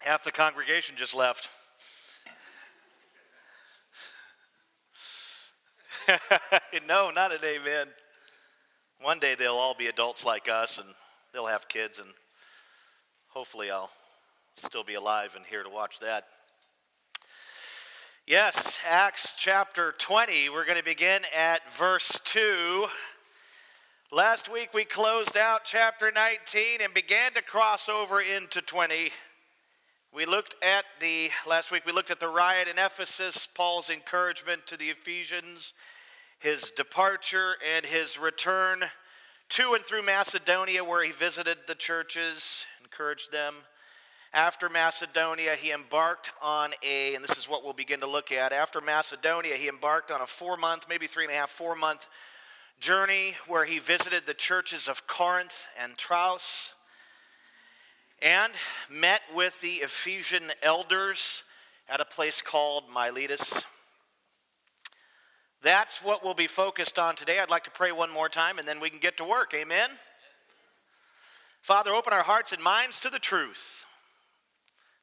[0.00, 1.48] Half the congregation just left.
[6.88, 7.88] no, not an amen.
[9.02, 10.88] One day they'll all be adults like us and
[11.34, 12.08] they'll have kids, and
[13.28, 13.90] hopefully I'll
[14.56, 16.24] still be alive and here to watch that.
[18.26, 20.48] Yes, Acts chapter 20.
[20.48, 22.86] We're going to begin at verse 2.
[24.10, 29.10] Last week we closed out chapter 19 and began to cross over into 20.
[30.12, 34.66] We looked at the, last week we looked at the riot in Ephesus, Paul's encouragement
[34.66, 35.72] to the Ephesians,
[36.40, 38.82] his departure, and his return
[39.50, 43.54] to and through Macedonia, where he visited the churches, encouraged them.
[44.32, 48.52] After Macedonia, he embarked on a, and this is what we'll begin to look at.
[48.52, 52.08] After Macedonia, he embarked on a four month, maybe three and a half, four month
[52.80, 56.74] journey where he visited the churches of Corinth and Troas
[58.22, 58.52] and
[58.90, 61.44] met with the Ephesian elders
[61.88, 63.64] at a place called Miletus.
[65.62, 67.38] That's what we'll be focused on today.
[67.38, 69.52] I'd like to pray one more time and then we can get to work.
[69.54, 69.90] Amen.
[71.62, 73.84] Father, open our hearts and minds to the truth.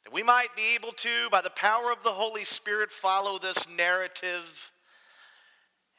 [0.03, 3.67] That we might be able to, by the power of the Holy Spirit, follow this
[3.69, 4.71] narrative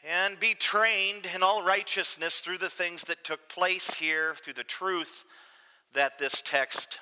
[0.08, 4.64] and be trained in all righteousness through the things that took place here, through the
[4.64, 5.24] truth
[5.94, 7.00] that this text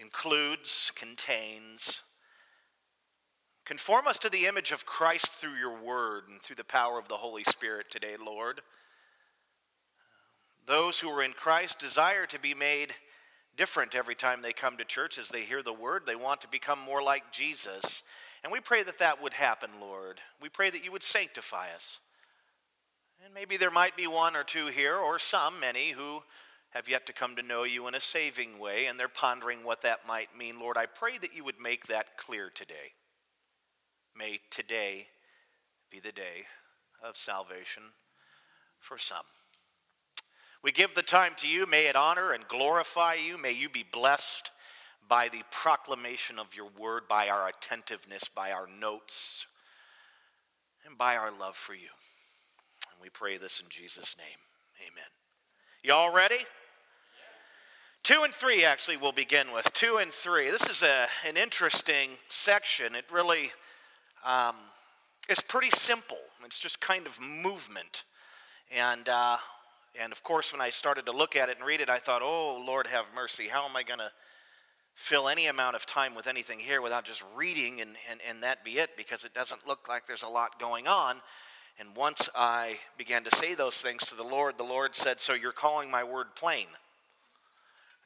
[0.00, 2.02] includes, contains.
[3.64, 7.08] Conform us to the image of Christ through your word and through the power of
[7.08, 8.62] the Holy Spirit today, Lord.
[10.66, 12.94] Those who are in Christ desire to be made
[13.56, 16.02] different every time they come to church as they hear the word.
[16.06, 18.02] They want to become more like Jesus.
[18.42, 20.20] And we pray that that would happen, Lord.
[20.40, 22.00] We pray that you would sanctify us.
[23.24, 26.22] And maybe there might be one or two here, or some, many, who
[26.70, 29.82] have yet to come to know you in a saving way, and they're pondering what
[29.82, 30.58] that might mean.
[30.58, 32.94] Lord, I pray that you would make that clear today.
[34.16, 35.08] May today
[35.90, 36.44] be the day
[37.02, 37.82] of salvation
[38.78, 39.24] for some.
[40.62, 41.66] We give the time to you.
[41.66, 43.38] May it honor and glorify you.
[43.38, 44.50] May you be blessed
[45.08, 49.46] by the proclamation of your word, by our attentiveness, by our notes,
[50.86, 51.88] and by our love for you.
[52.92, 54.86] And we pray this in Jesus' name.
[54.86, 55.08] Amen.
[55.82, 56.44] You all ready?
[58.02, 59.70] Two and three, actually, we'll begin with.
[59.74, 60.50] Two and three.
[60.50, 62.94] This is a, an interesting section.
[62.94, 63.50] It really
[64.24, 64.56] um,
[65.28, 66.16] is pretty simple.
[66.44, 68.04] It's just kind of movement.
[68.74, 69.36] And, uh,
[70.00, 72.22] and of course, when I started to look at it and read it, I thought,
[72.22, 73.48] oh, Lord, have mercy.
[73.48, 74.10] How am I going to
[74.94, 78.64] fill any amount of time with anything here without just reading and, and, and that
[78.64, 81.16] be it because it doesn't look like there's a lot going on.
[81.78, 85.34] And once I began to say those things to the Lord, the Lord said, So
[85.34, 86.66] you're calling my word plain?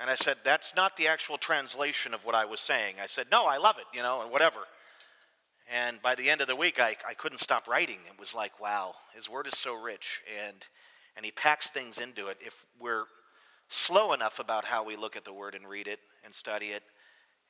[0.00, 2.96] And I said, That's not the actual translation of what I was saying.
[3.02, 4.60] I said, No, I love it, you know, and whatever.
[5.72, 7.98] And by the end of the week, I, I couldn't stop writing.
[8.06, 10.20] It was like, wow, his word is so rich.
[10.46, 10.56] And,
[11.16, 12.36] and he packs things into it.
[12.40, 13.04] If we're
[13.68, 16.82] slow enough about how we look at the word and read it and study it,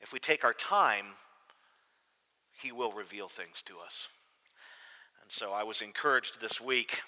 [0.00, 1.06] if we take our time,
[2.62, 4.08] he will reveal things to us.
[5.22, 7.00] And so I was encouraged this week.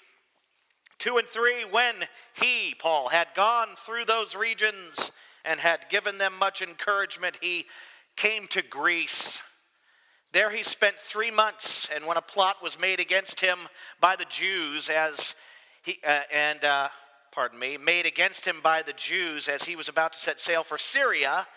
[0.99, 1.93] Two and three, when
[2.41, 5.11] he, Paul, had gone through those regions
[5.47, 7.65] and had given them much encouragement, he
[8.15, 9.41] came to Greece.
[10.33, 13.57] There he spent three months, and when a plot was made against him
[14.01, 15.35] by the Jews, as
[15.83, 16.89] he uh, and uh,
[17.31, 20.63] pardon me, made against him by the Jews as he was about to set sail
[20.63, 21.47] for Syria,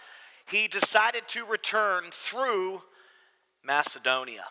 [0.49, 2.83] he decided to return through
[3.65, 4.45] Macedonia.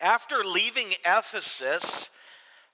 [0.00, 2.08] After leaving Ephesus,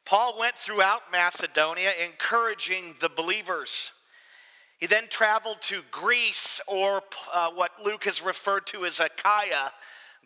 [0.05, 3.93] Paul went throughout Macedonia encouraging the believers.
[4.79, 7.03] He then traveled to Greece, or
[7.35, 9.73] uh, what Luke has referred to as Achaia.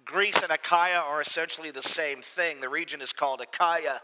[0.05, 2.61] Greece and Achaia are essentially the same thing.
[2.61, 4.01] The region is called Achaia.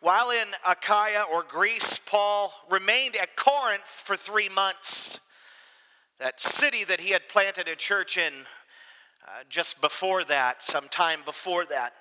[0.00, 5.18] While in Achaia or Greece, Paul remained at Corinth for three months,
[6.18, 8.32] that city that he had planted a church in
[9.26, 11.94] uh, just before that, some time before that.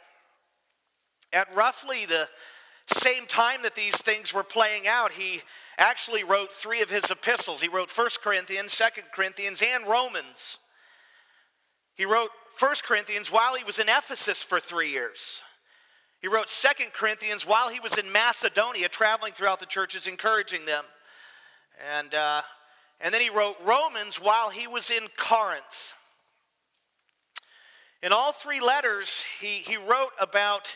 [1.31, 2.27] At roughly the
[2.91, 5.41] same time that these things were playing out, he
[5.77, 7.61] actually wrote three of his epistles.
[7.61, 10.57] He wrote 1 Corinthians, 2 Corinthians, and Romans.
[11.95, 12.29] He wrote
[12.59, 15.41] 1 Corinthians while he was in Ephesus for three years.
[16.19, 20.83] He wrote Second Corinthians while he was in Macedonia, traveling throughout the churches, encouraging them.
[21.95, 22.41] And, uh,
[22.99, 25.93] and then he wrote Romans while he was in Corinth.
[28.01, 30.75] In all three letters, he, he wrote about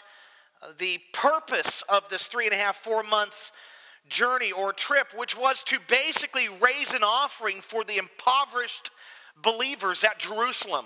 [0.77, 3.51] the purpose of this three and a half, four month
[4.09, 8.91] journey or trip, which was to basically raise an offering for the impoverished
[9.41, 10.85] believers at Jerusalem.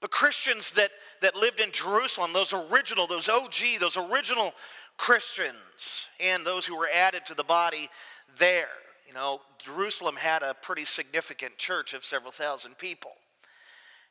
[0.00, 4.52] The Christians that, that lived in Jerusalem, those original, those OG, those original
[4.96, 7.88] Christians, and those who were added to the body
[8.38, 8.68] there.
[9.06, 13.12] You know, Jerusalem had a pretty significant church of several thousand people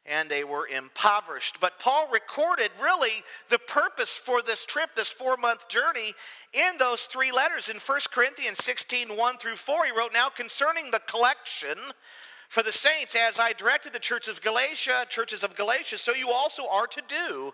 [0.06, 1.59] and they were impoverished.
[1.59, 6.13] But Paul recorded really the purpose for this trip, this four month journey,
[6.53, 7.69] in those three letters.
[7.69, 11.77] In 1 Corinthians 16 1 through 4, he wrote, Now concerning the collection
[12.50, 16.31] for the saints, as I directed the church of Galatia, churches of Galatia, so you
[16.31, 17.53] also are to do.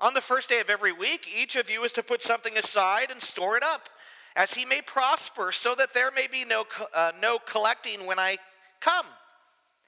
[0.00, 3.10] On the first day of every week, each of you is to put something aside
[3.10, 3.88] and store it up,
[4.34, 8.38] as he may prosper, so that there may be no, uh, no collecting when I
[8.80, 9.06] come.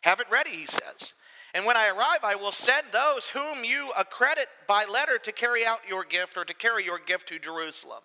[0.03, 1.15] Have it ready, he says.
[1.55, 5.67] And when I arrive, I will send those whom you accredit by letter to carry
[5.67, 8.03] out your gift or to carry your gift to Jerusalem.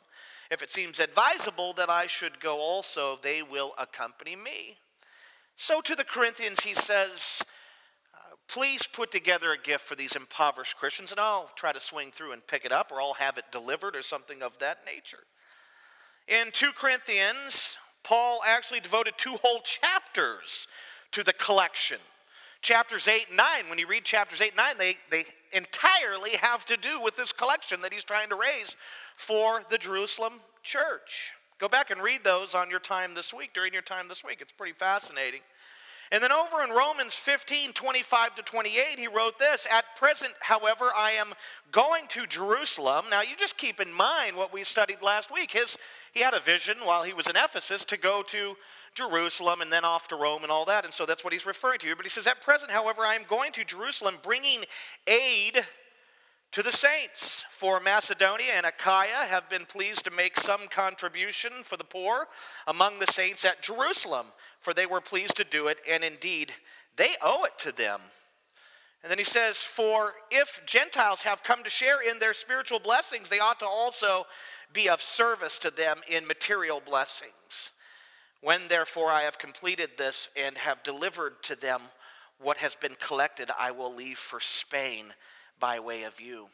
[0.49, 4.77] If it seems advisable that I should go also, they will accompany me.
[5.55, 7.41] So to the Corinthians, he says,
[8.13, 12.11] uh, Please put together a gift for these impoverished Christians, and I'll try to swing
[12.11, 15.23] through and pick it up, or I'll have it delivered, or something of that nature.
[16.27, 20.67] In 2 Corinthians, Paul actually devoted two whole chapters
[21.11, 21.99] to the collection
[22.61, 25.23] chapters 8 and 9, when you read chapters 8 and 9, they, they
[25.53, 28.75] entirely have to do with this collection that he's trying to raise
[29.15, 31.33] for the Jerusalem church.
[31.57, 34.39] Go back and read those on your time this week, during your time this week.
[34.41, 35.41] It's pretty fascinating.
[36.11, 40.91] And then over in Romans 15, 25 to 28, he wrote this At present, however,
[40.95, 41.33] I am
[41.71, 43.05] going to Jerusalem.
[43.09, 45.51] Now, you just keep in mind what we studied last week.
[45.51, 45.77] His,
[46.13, 48.55] he had a vision while he was in Ephesus to go to
[48.95, 50.85] Jerusalem and then off to Rome and all that.
[50.85, 51.95] And so that's what he's referring to here.
[51.95, 54.63] But he says, At present, however, I am going to Jerusalem bringing
[55.05, 55.65] aid
[56.53, 57.45] to the saints.
[57.49, 62.27] For Macedonia and Achaia have been pleased to make some contribution for the poor
[62.67, 64.27] among the saints at Jerusalem,
[64.61, 66.53] for they were pleased to do it, and indeed
[66.95, 67.99] they owe it to them.
[69.03, 73.29] And then he says, For if Gentiles have come to share in their spiritual blessings,
[73.29, 74.25] they ought to also
[74.73, 77.71] be of service to them in material blessings.
[78.45, 81.81] When therefore I have completed this and have delivered to them
[82.39, 85.05] what has been collected, I will leave for Spain
[85.59, 86.49] by way of you.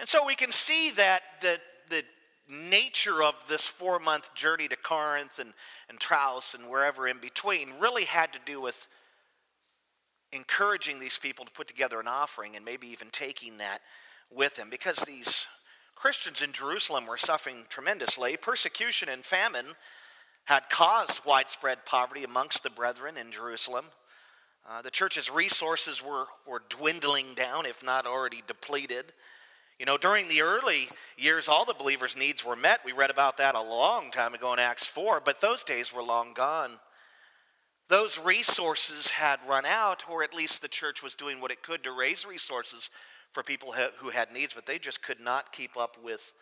[0.00, 1.58] And so we can see that the,
[1.90, 2.04] the
[2.48, 5.52] nature of this four month journey to Corinth and,
[5.90, 8.88] and Troas and wherever in between really had to do with
[10.32, 13.80] encouraging these people to put together an offering and maybe even taking that
[14.34, 15.46] with them because these
[15.94, 18.38] Christians in Jerusalem were suffering tremendously.
[18.38, 19.66] Persecution and famine
[20.44, 23.86] had caused widespread poverty amongst the brethren in Jerusalem.
[24.68, 29.12] Uh, the church's resources were, were dwindling down, if not already depleted.
[29.78, 32.80] You know, during the early years, all the believers' needs were met.
[32.84, 36.02] We read about that a long time ago in Acts 4, but those days were
[36.02, 36.70] long gone.
[37.88, 41.82] Those resources had run out, or at least the church was doing what it could
[41.84, 42.88] to raise resources
[43.32, 46.32] for people who had needs, but they just could not keep up with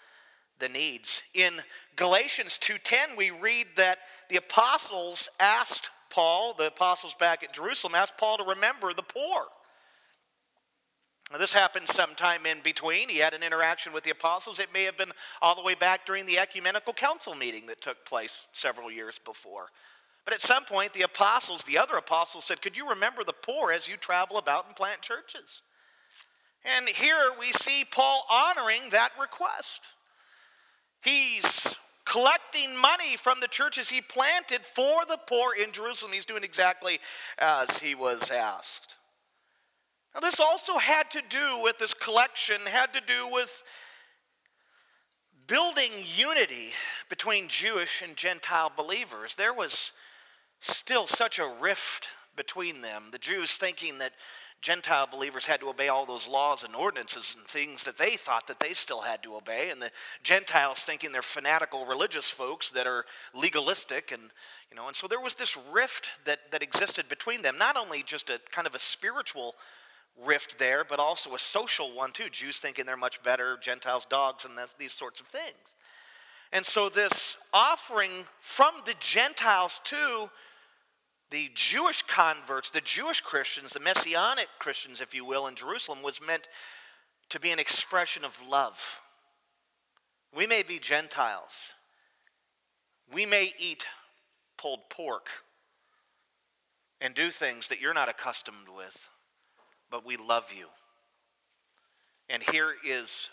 [0.63, 1.23] the needs.
[1.35, 1.63] In
[1.97, 3.99] Galatians 2:10 we read that
[4.29, 9.49] the apostles asked Paul, the apostles back at Jerusalem asked Paul to remember the poor.
[11.33, 13.09] Now, this happened sometime in between.
[13.09, 14.61] He had an interaction with the apostles.
[14.61, 18.05] It may have been all the way back during the ecumenical council meeting that took
[18.05, 19.71] place several years before.
[20.27, 23.73] But at some point, the apostles, the other apostles, said, Could you remember the poor
[23.73, 25.63] as you travel about and plant churches?
[26.65, 29.89] And here we see Paul honoring that request.
[31.03, 36.13] He's collecting money from the churches he planted for the poor in Jerusalem.
[36.13, 36.99] He's doing exactly
[37.39, 38.97] as he was asked.
[40.15, 43.63] Now, this also had to do with this collection, had to do with
[45.47, 46.71] building unity
[47.09, 49.35] between Jewish and Gentile believers.
[49.35, 49.93] There was
[50.61, 53.05] still such a rift between them.
[53.11, 54.13] The Jews thinking that
[54.63, 58.47] Gentile believers had to obey all those laws and ordinances and things that they thought
[58.47, 59.91] that they still had to obey, and the
[60.23, 63.05] Gentiles thinking they're fanatical religious folks that are
[63.35, 64.23] legalistic, and
[64.71, 67.59] you know, and so there was this rift that that existed between them.
[67.59, 69.57] Not only just a kind of a spiritual
[70.25, 72.31] rift there, but also a social one too.
[72.31, 75.75] Jews thinking they're much better, Gentiles dogs, and these sorts of things.
[76.53, 80.31] And so this offering from the Gentiles too
[81.33, 86.21] the Jewish converts, the Jewish Christians, the Messianic Christians, if you will, in Jerusalem was
[86.25, 86.47] meant
[87.31, 89.01] to be an expression of love.
[90.37, 91.75] We may be Gentiles.
[93.13, 93.87] We may eat
[94.59, 95.29] pulled pork
[97.01, 99.09] and do things that you're not accustomed with,
[99.91, 100.67] but we love you.
[102.29, 103.31] And here is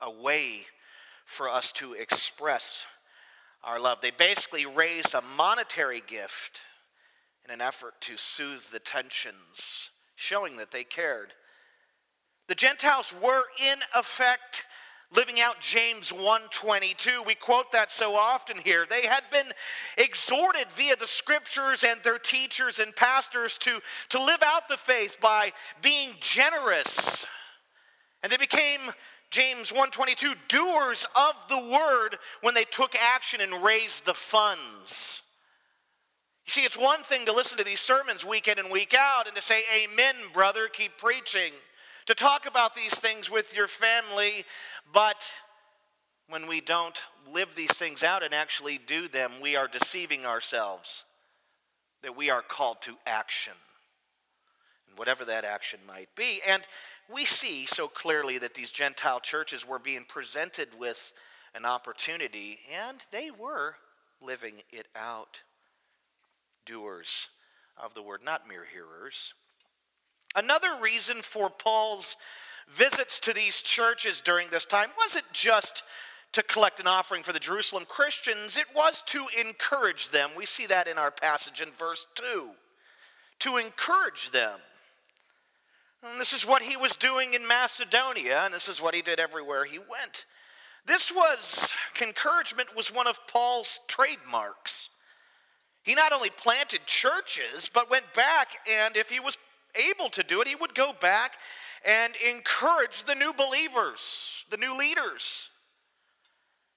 [0.00, 0.60] a, way
[1.26, 2.86] for us to express
[3.62, 3.98] our love.
[4.00, 6.60] They basically raised a monetary gift
[7.44, 11.34] in an effort to soothe the tensions, showing that they cared.
[12.48, 14.64] The Gentiles were in effect
[15.14, 17.22] living out James 122.
[17.26, 18.86] We quote that so often here.
[18.88, 19.46] They had been
[19.96, 25.18] exhorted via the scriptures and their teachers and pastors to, to live out the faith
[25.20, 27.26] by being generous.
[28.22, 28.80] And they became
[29.30, 35.22] James 122 doers of the word when they took action and raised the funds.
[36.46, 39.26] You see, it's one thing to listen to these sermons week in and week out
[39.26, 41.52] and to say, Amen, brother, keep preaching
[42.06, 44.44] to talk about these things with your family,
[44.92, 45.24] but
[46.28, 47.00] when we don't
[47.32, 51.04] live these things out and actually do them, we are deceiving ourselves
[52.02, 53.54] that we are called to action.
[54.88, 56.40] And whatever that action might be.
[56.46, 56.62] And
[57.12, 61.12] we see so clearly that these Gentile churches were being presented with
[61.54, 63.76] an opportunity, and they were
[64.22, 65.40] living it out.
[66.66, 67.28] Doers
[67.82, 69.34] of the word, not mere hearers.
[70.36, 72.16] Another reason for Paul's
[72.68, 75.82] visits to these churches during this time wasn't just
[76.32, 80.30] to collect an offering for the Jerusalem Christians, it was to encourage them.
[80.36, 82.50] We see that in our passage in verse 2.
[83.40, 84.58] To encourage them.
[86.02, 89.20] And this is what he was doing in Macedonia, and this is what he did
[89.20, 90.26] everywhere he went.
[90.86, 94.90] This was, encouragement was one of Paul's trademarks.
[95.84, 99.36] He not only planted churches, but went back, and if he was
[99.90, 101.34] able to do it, he would go back
[101.86, 105.50] and encourage the new believers, the new leaders.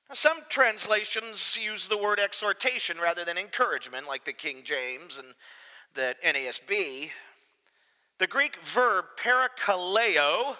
[0.10, 5.34] Now, Some translations use the word exhortation rather than encouragement, like the King James and
[5.94, 7.12] the NASB.
[8.20, 10.58] The Greek verb parakaleo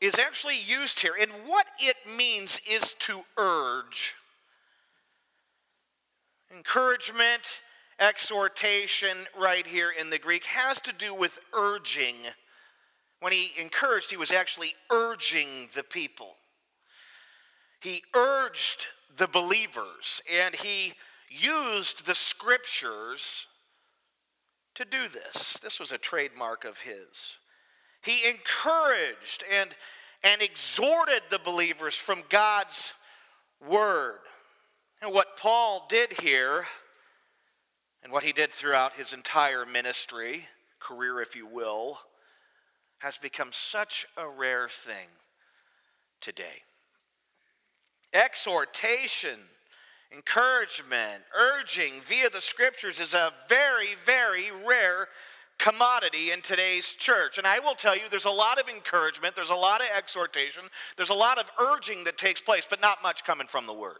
[0.00, 4.14] is actually used here, and what it means is to urge.
[6.52, 7.60] Encouragement
[7.98, 12.16] exhortation right here in the Greek has to do with urging.
[13.20, 16.36] When he encouraged, he was actually urging the people.
[17.80, 18.86] He urged
[19.16, 20.94] the believers and he
[21.30, 23.46] used the scriptures
[24.74, 25.58] to do this.
[25.62, 27.38] This was a trademark of his.
[28.02, 29.70] He encouraged and,
[30.22, 32.92] and exhorted the believers from God's
[33.66, 34.18] word.
[35.00, 36.66] And what Paul did here
[38.04, 40.46] and what he did throughout his entire ministry,
[40.78, 41.98] career, if you will,
[42.98, 45.08] has become such a rare thing
[46.20, 46.62] today.
[48.12, 49.38] Exhortation,
[50.14, 55.08] encouragement, urging via the scriptures is a very, very rare
[55.58, 57.38] commodity in today's church.
[57.38, 60.64] And I will tell you, there's a lot of encouragement, there's a lot of exhortation,
[60.96, 63.98] there's a lot of urging that takes place, but not much coming from the Word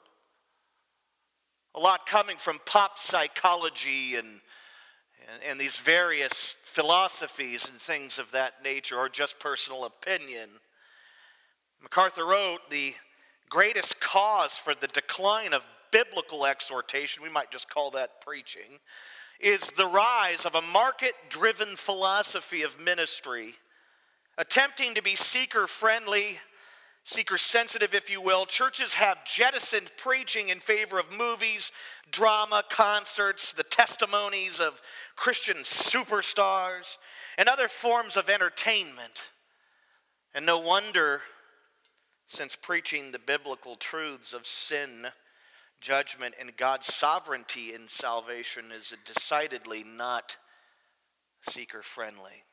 [1.75, 8.31] a lot coming from pop psychology and, and, and, these various philosophies and things of
[8.31, 10.49] that nature, or just personal opinion.
[11.83, 12.95] MacArthur wrote the
[13.49, 18.79] greatest cause for the decline of biblical exhortation, we might just call that preaching,
[19.41, 23.55] is the rise of a market driven philosophy of ministry,
[24.39, 26.39] attempting to be seeker friendly
[27.05, 31.71] seeker sensitive, if you will, churches have jettisoned preaching in favor of movies,
[32.11, 34.81] drama, concerts, the testimonies of
[35.15, 36.97] Christian superstars,
[37.37, 39.31] and other forms of entertainment.
[40.35, 41.21] And no wonder,
[42.27, 45.07] since preaching the biblical truths of sin,
[45.83, 50.39] judgment, and God's sovereignty in salvation is decidedly not
[51.51, 52.45] seeker friendly.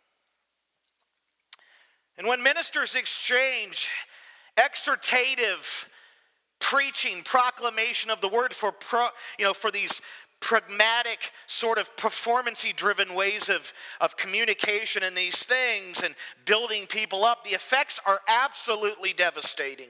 [2.17, 3.87] And when ministers exchange
[4.61, 5.87] exhortative
[6.59, 10.01] preaching, proclamation of the word for, pro, you know, for these
[10.39, 16.15] pragmatic, sort of performancy driven ways of, of communication and these things and
[16.45, 19.89] building people up, the effects are absolutely devastating.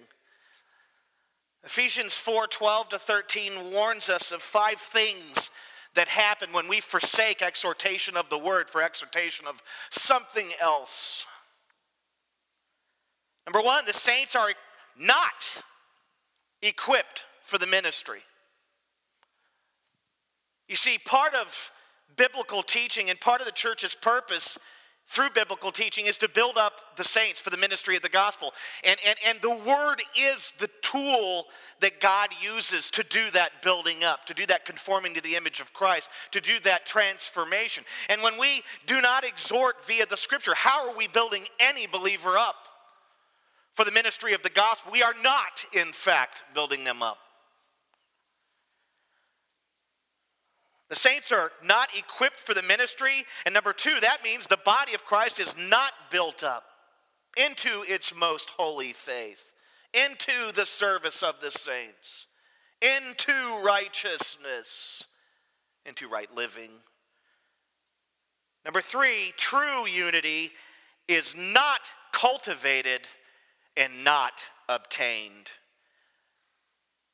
[1.63, 5.51] Ephesians 4 12 to 13 warns us of five things
[5.93, 11.25] that happen when we forsake exhortation of the word for exhortation of something else.
[13.51, 14.51] Number one, the saints are
[14.98, 15.34] not
[16.62, 18.20] equipped for the ministry.
[20.70, 21.72] You see, part of
[22.15, 24.58] biblical teaching and part of the church's purpose
[25.05, 28.53] through biblical teaching is to build up the saints for the ministry of the gospel.
[28.86, 31.48] And, and, and the word is the tool
[31.81, 35.60] that God uses to do that building up, to do that conforming to the image
[35.60, 37.84] of Christ, to do that transformation.
[38.08, 42.38] And when we do not exhort via the scripture, how are we building any believer
[42.38, 42.55] up?
[43.73, 44.91] For the ministry of the gospel.
[44.91, 47.17] We are not, in fact, building them up.
[50.89, 53.25] The saints are not equipped for the ministry.
[53.45, 56.65] And number two, that means the body of Christ is not built up
[57.37, 59.51] into its most holy faith,
[59.93, 62.27] into the service of the saints,
[62.81, 63.31] into
[63.63, 65.05] righteousness,
[65.85, 66.71] into right living.
[68.65, 70.51] Number three, true unity
[71.07, 73.01] is not cultivated
[73.77, 74.33] and not
[74.69, 75.51] obtained.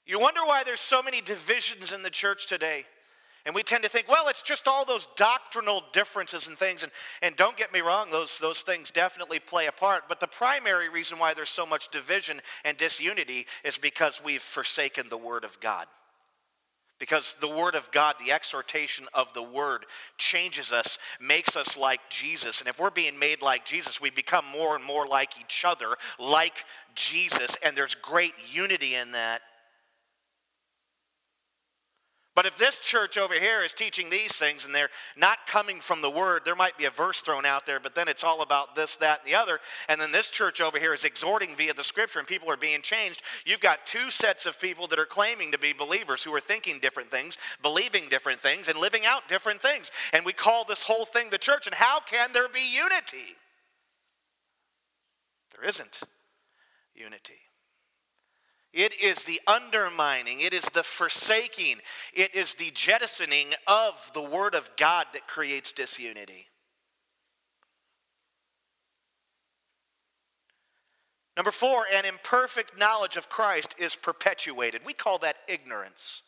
[0.06, 2.86] You wonder why there's so many divisions in the church today.
[3.46, 6.84] And we tend to think, well, it's just all those doctrinal differences and things.
[6.84, 10.10] And, and don't get me wrong, those, those things definitely play a part.
[10.10, 15.08] But the primary reason why there's so much division and disunity is because we've forsaken
[15.10, 15.88] the Word of God.
[17.00, 19.86] Because the Word of God, the exhortation of the Word,
[20.18, 22.60] changes us, makes us like Jesus.
[22.60, 25.96] And if we're being made like Jesus, we become more and more like each other,
[26.20, 27.56] like Jesus.
[27.64, 29.42] And there's great unity in that.
[32.38, 36.04] But if this church over here is teaching these things and they're not coming from
[36.04, 38.76] the word, there might be a verse thrown out there, but then it's all about
[38.76, 39.60] this, that, and the other.
[39.90, 42.84] And then this church over here is exhorting via the scripture and people are being
[42.84, 43.24] changed.
[43.44, 46.78] You've got two sets of people that are claiming to be believers who are thinking
[46.78, 49.90] different things, believing different things, and living out different things.
[50.14, 51.66] And we call this whole thing the church.
[51.66, 53.34] And how can there be unity?
[55.56, 56.02] There isn't
[56.94, 57.47] unity.
[58.78, 61.78] It is the undermining, it is the forsaking,
[62.14, 66.46] it is the jettisoning of the Word of God that creates disunity.
[71.36, 74.82] Number four, an imperfect knowledge of Christ is perpetuated.
[74.86, 76.22] We call that ignorance.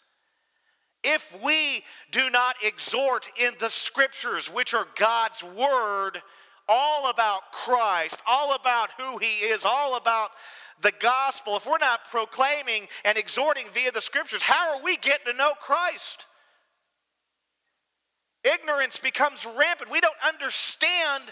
[1.03, 6.24] If we do not exhort in the scriptures, which are God's word,
[6.68, 10.32] all about Christ, all about who he is, all about
[10.81, 15.31] the gospel, if we're not proclaiming and exhorting via the scriptures, how are we getting
[15.31, 16.25] to know Christ?
[18.43, 19.91] Ignorance becomes rampant.
[19.91, 21.24] We don't understand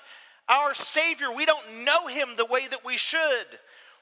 [0.49, 1.31] our Savior.
[1.33, 3.45] We don't know Him the way that we should.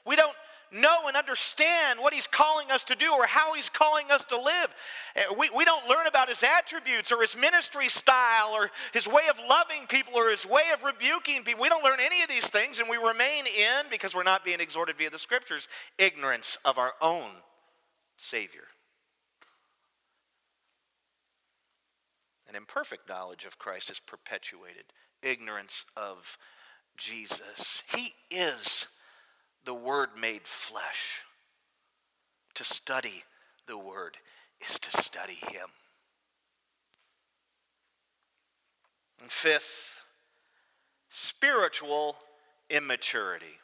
[0.04, 0.36] We don't
[0.72, 4.36] know and understand what He's calling us to do or how He's calling us to
[4.36, 4.74] live.
[5.14, 9.22] Eh, we, we don't learn about His attributes or His ministry style or His way
[9.30, 11.62] of loving people or His way of rebuking people.
[11.62, 14.60] We don't learn any of these things and we remain in, because we're not being
[14.60, 17.30] exhorted via the scriptures, ignorance of our own
[18.16, 18.64] Savior.
[22.48, 24.84] An imperfect knowledge of Christ is perpetuated,
[25.22, 26.38] ignorance of
[26.96, 27.82] Jesus.
[27.92, 28.86] He is
[29.66, 31.22] the Word made flesh.
[32.54, 33.24] To study
[33.66, 34.16] the Word
[34.66, 35.68] is to study Him.
[39.20, 40.00] And fifth,
[41.10, 42.16] spiritual
[42.70, 43.58] immaturity.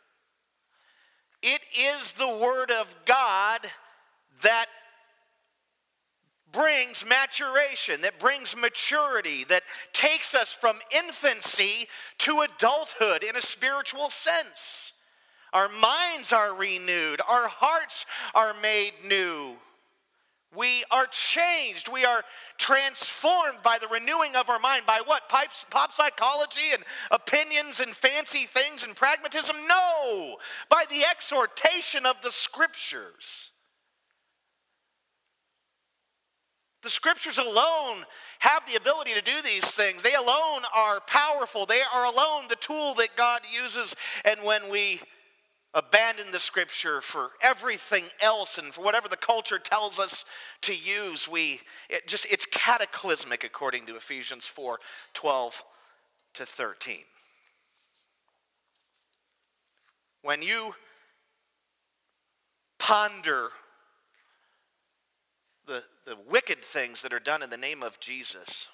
[1.43, 3.61] It is the Word of God
[4.43, 4.67] that
[6.53, 9.63] brings maturation, that brings maturity, that
[9.95, 11.89] takes us from infancy
[12.19, 14.92] to adulthood in a spiritual sense.
[15.53, 17.21] Our minds are renewed.
[17.29, 19.53] Our hearts are made new.
[20.55, 21.89] We are changed.
[21.89, 22.23] We are
[22.59, 24.85] transformed by the renewing of our mind.
[24.87, 25.29] By what?
[25.29, 29.57] Pop psychology and opinions and fancy things and pragmatism?
[29.67, 30.37] No.
[30.69, 33.51] By the exhortation of the scriptures.
[36.83, 38.05] The scriptures alone
[38.41, 40.03] have the ability to do these things.
[40.03, 41.65] They alone are powerful.
[41.65, 43.95] They are alone the tool that God uses.
[44.25, 45.01] And when we
[45.75, 50.25] abandon the scripture for everything else and for whatever the culture tells us
[50.61, 54.79] to use we it just it's cataclysmic according to ephesians 4
[55.15, 55.65] 12
[56.35, 56.97] to 13
[60.23, 60.75] when you
[62.79, 63.49] ponder
[65.67, 68.69] the, the wicked things that are done in the name of jesus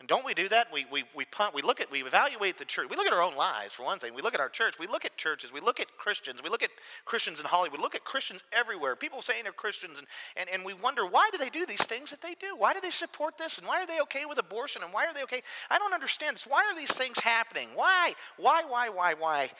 [0.00, 0.68] and don't we do that?
[0.72, 2.88] We, we, we, punt, we look at, we evaluate the church.
[2.88, 4.14] We look at our own lives, for one thing.
[4.14, 4.78] We look at our church.
[4.78, 5.52] We look at churches.
[5.52, 6.40] We look at Christians.
[6.42, 6.70] We look at
[7.04, 7.78] Christians in Hollywood.
[7.78, 8.96] We look at Christians everywhere.
[8.96, 9.98] People saying they're Christians.
[9.98, 10.06] And,
[10.38, 12.56] and, and we wonder, why do they do these things that they do?
[12.56, 13.58] Why do they support this?
[13.58, 14.82] And why are they okay with abortion?
[14.82, 15.42] And why are they okay?
[15.68, 16.46] I don't understand this.
[16.46, 17.68] Why are these things happening?
[17.74, 18.14] Why?
[18.38, 19.50] Why, why, why, why?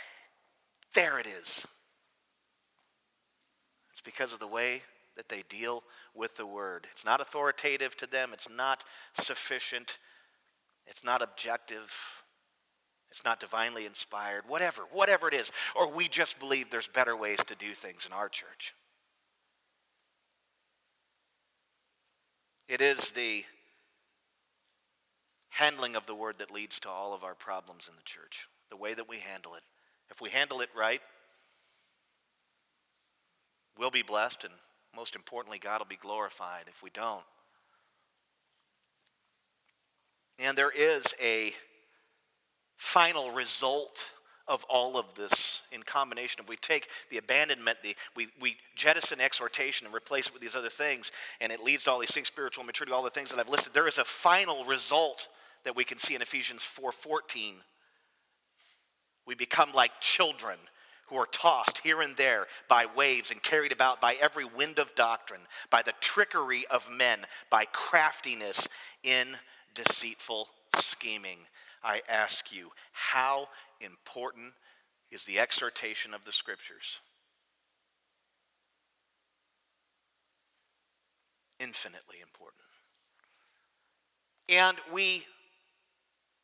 [0.95, 1.67] There it is.
[3.93, 4.85] It's because of the way
[5.19, 6.87] that they deal with the word.
[6.91, 9.99] It's not authoritative to them, it's not sufficient
[10.91, 12.21] it's not objective.
[13.11, 15.51] It's not divinely inspired, whatever, whatever it is.
[15.75, 18.75] Or we just believe there's better ways to do things in our church.
[22.69, 23.43] It is the
[25.49, 28.77] handling of the word that leads to all of our problems in the church, the
[28.77, 29.63] way that we handle it.
[30.09, 31.01] If we handle it right,
[33.77, 34.55] we'll be blessed, and
[34.95, 36.65] most importantly, God will be glorified.
[36.69, 37.25] If we don't,
[40.41, 41.53] And there is a
[42.77, 44.11] final result
[44.49, 46.43] of all of this in combination.
[46.43, 50.57] If we take the abandonment, the, we, we jettison exhortation and replace it with these
[50.57, 53.39] other things, and it leads to all these things, spiritual maturity, all the things that
[53.39, 55.29] I've listed, there is a final result
[55.65, 57.63] that we can see in Ephesians 4:14.
[59.27, 60.59] We become like children
[61.07, 64.95] who are tossed here and there by waves and carried about by every wind of
[64.95, 68.67] doctrine, by the trickery of men, by craftiness
[69.03, 69.37] in
[69.75, 71.39] deceitful scheming.
[71.83, 73.49] I ask you, how
[73.81, 74.53] important
[75.11, 77.01] is the exhortation of the scriptures?
[81.59, 82.65] Infinitely important.
[84.49, 85.25] And we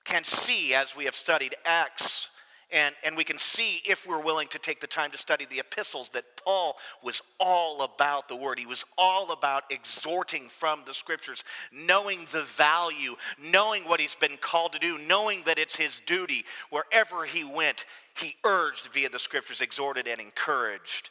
[0.05, 2.29] can see as we have studied Acts
[2.73, 5.61] and, and we can see if we're willing to take the time to study the
[5.61, 8.59] epistles that Paul was all about the word.
[8.59, 14.37] He was all about exhorting from the scriptures, knowing the value, knowing what he's been
[14.41, 16.45] called to do, knowing that it's his duty.
[16.71, 17.85] Wherever he went,
[18.19, 21.11] he urged via the scriptures, exhorted, and encouraged.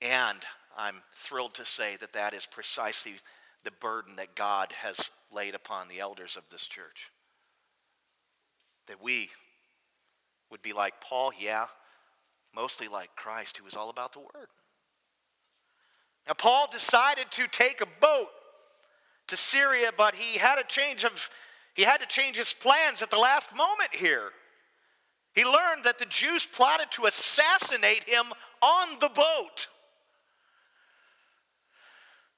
[0.00, 0.38] And
[0.78, 3.14] I'm thrilled to say that that is precisely
[3.64, 7.10] the burden that God has laid upon the elders of this church.
[8.86, 9.28] That we
[10.50, 11.66] would be like Paul, yeah,
[12.54, 14.48] mostly like Christ, who was all about the Word.
[16.26, 18.28] Now, Paul decided to take a boat
[19.28, 21.30] to Syria, but he had a change of
[21.74, 24.32] he had to change his plans at the last moment here.
[25.34, 28.24] He learned that the Jews plotted to assassinate him
[28.60, 29.68] on the boat.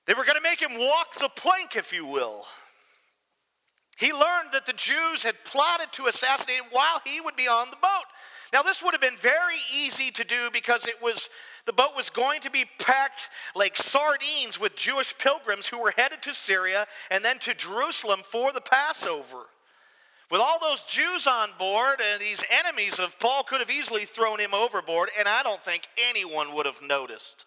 [0.07, 2.45] They were going to make him walk the plank, if you will.
[4.03, 7.71] He learned that the Jews had plotted to assassinate him while he would be on
[7.71, 8.07] the boat.
[8.53, 11.29] Now, this would have been very easy to do because it was
[11.67, 16.21] the boat was going to be packed like sardines with Jewish pilgrims who were headed
[16.23, 19.47] to Syria and then to Jerusalem for the Passover.
[20.33, 24.41] With all those Jews on board and these enemies of Paul could have easily thrown
[24.41, 27.45] him overboard, and I don't think anyone would have noticed.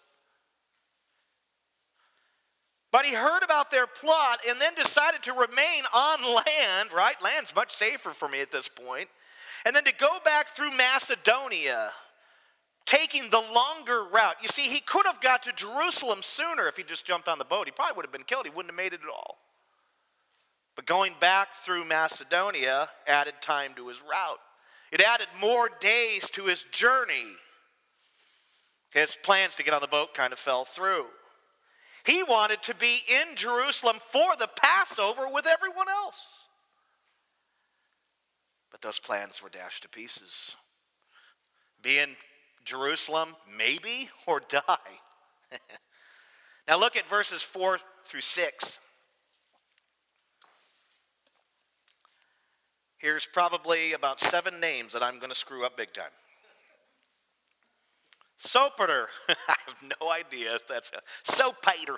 [2.96, 7.22] But he heard about their plot and then decided to remain on land, right?
[7.22, 9.10] Land's much safer for me at this point.
[9.66, 11.90] And then to go back through Macedonia,
[12.86, 14.36] taking the longer route.
[14.40, 17.44] You see, he could have got to Jerusalem sooner if he just jumped on the
[17.44, 17.66] boat.
[17.66, 18.46] He probably would have been killed.
[18.46, 19.36] He wouldn't have made it at all.
[20.74, 24.40] But going back through Macedonia added time to his route.
[24.90, 27.34] It added more days to his journey.
[28.94, 31.04] His plans to get on the boat kind of fell through.
[32.06, 36.44] He wanted to be in Jerusalem for the Passover with everyone else.
[38.70, 40.54] But those plans were dashed to pieces.
[41.82, 42.10] Be in
[42.64, 44.76] Jerusalem, maybe, or die.
[46.68, 48.78] now look at verses 4 through 6.
[52.98, 56.10] Here's probably about seven names that I'm going to screw up big time.
[58.38, 59.06] Sopater.
[59.48, 61.96] I have no idea if that's a Sopater.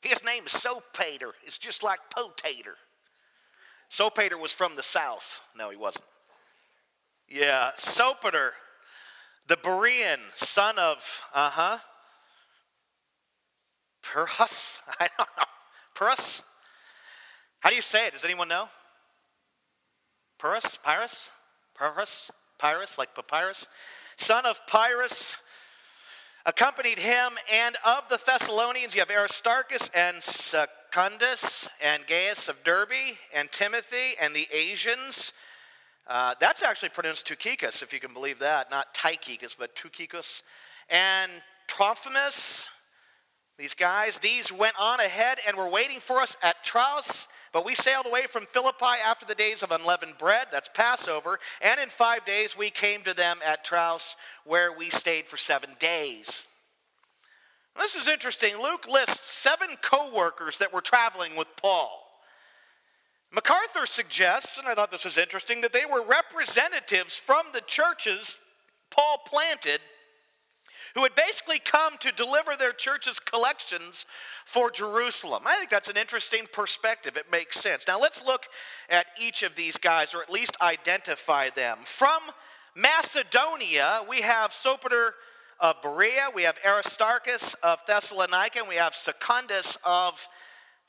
[0.00, 1.32] His name is Sopater.
[1.44, 2.76] It's just like potater.
[3.90, 5.46] Sopater was from the south.
[5.56, 6.06] No, he wasn't.
[7.28, 8.50] Yeah, Sopater,
[9.46, 11.78] the Berean, son of, uh huh,
[14.02, 14.80] Perus.
[15.00, 15.44] I don't know.
[15.94, 16.42] Perus?
[17.60, 18.12] How do you say it?
[18.12, 18.68] Does anyone know?
[20.38, 20.78] Perus?
[20.82, 21.30] Pyrrhus?
[21.78, 22.30] Perus?
[22.58, 23.68] Pyrrhus, like papyrus?
[24.22, 25.34] Son of Pyrrhus,
[26.46, 33.16] accompanied him, and of the Thessalonians, you have Aristarchus and Secundus, and Gaius of Derbe,
[33.34, 35.32] and Timothy, and the Asians.
[36.06, 38.70] Uh, that's actually pronounced Tukikos, if you can believe that.
[38.70, 40.42] Not Tychicus, but Tukikos.
[40.88, 41.32] And
[41.66, 42.68] Trophimus,
[43.58, 47.28] these guys, these went on ahead and were waiting for us at Troas.
[47.52, 51.78] But we sailed away from Philippi after the days of unleavened bread, that's Passover, and
[51.78, 56.48] in five days we came to them at Troas, where we stayed for seven days.
[57.76, 58.54] This is interesting.
[58.60, 62.02] Luke lists seven co workers that were traveling with Paul.
[63.34, 68.38] MacArthur suggests, and I thought this was interesting, that they were representatives from the churches
[68.90, 69.80] Paul planted
[70.94, 74.06] who had basically come to deliver their church's collections
[74.44, 75.42] for Jerusalem.
[75.46, 77.16] I think that's an interesting perspective.
[77.16, 77.86] It makes sense.
[77.88, 78.46] Now let's look
[78.90, 81.78] at each of these guys, or at least identify them.
[81.84, 82.20] From
[82.76, 85.12] Macedonia, we have Sopater
[85.60, 90.26] of Berea, we have Aristarchus of Thessalonica, and we have Secundus of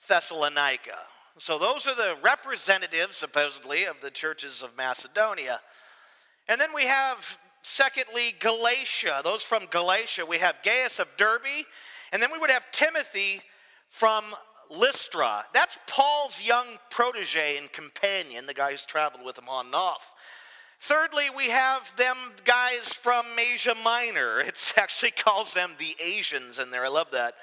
[0.07, 0.97] Thessalonica.
[1.37, 5.59] So those are the representatives, supposedly, of the churches of Macedonia.
[6.47, 9.21] And then we have Secondly, Galatia.
[9.23, 11.65] Those from Galatia, we have Gaius of Derbe,
[12.11, 13.41] and then we would have Timothy
[13.89, 14.23] from
[14.69, 15.45] Lystra.
[15.53, 20.13] That's Paul's young protege and companion, the guy who's traveled with him on and off.
[20.81, 24.39] Thirdly, we have them guys from Asia Minor.
[24.45, 26.83] It actually calls them the Asians in there.
[26.83, 27.35] I love that.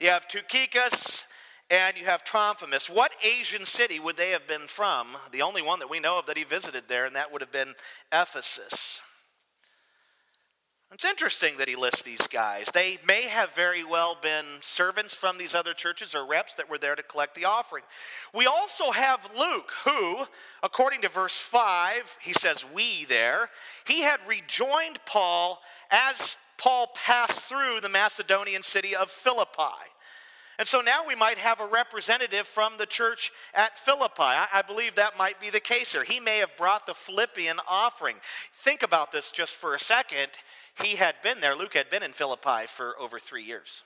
[0.00, 1.24] You have Tychicus
[1.70, 2.88] and you have Trophimus.
[2.88, 5.08] What Asian city would they have been from?
[5.32, 7.52] The only one that we know of that he visited there, and that would have
[7.52, 7.74] been
[8.12, 9.00] Ephesus.
[10.92, 12.68] It's interesting that he lists these guys.
[12.72, 16.78] They may have very well been servants from these other churches or reps that were
[16.78, 17.82] there to collect the offering.
[18.32, 20.26] We also have Luke, who,
[20.62, 23.50] according to verse 5, he says, We there,
[23.84, 29.90] he had rejoined Paul as Paul passed through the Macedonian city of Philippi.
[30.58, 34.22] And so now we might have a representative from the church at Philippi.
[34.22, 36.02] I, believe that might be the case here.
[36.02, 38.16] He may have brought the Philippian offering.
[38.56, 40.28] Think about this just for a second.
[40.82, 43.84] He had been there, Luke had been in Philippi for over three years.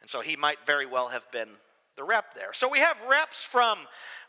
[0.00, 1.48] And so he might very well have been
[1.96, 2.52] the rep there.
[2.52, 3.78] So we have reps from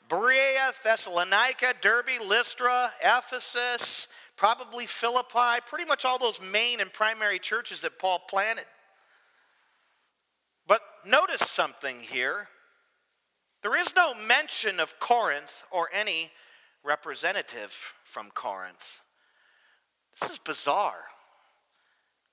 [0.09, 7.81] Berea, Thessalonica, Derbe, Lystra, Ephesus, probably Philippi, pretty much all those main and primary churches
[7.81, 8.65] that Paul planted.
[10.67, 12.47] But notice something here.
[13.61, 16.31] There is no mention of Corinth or any
[16.83, 19.01] representative from Corinth.
[20.19, 21.03] This is bizarre.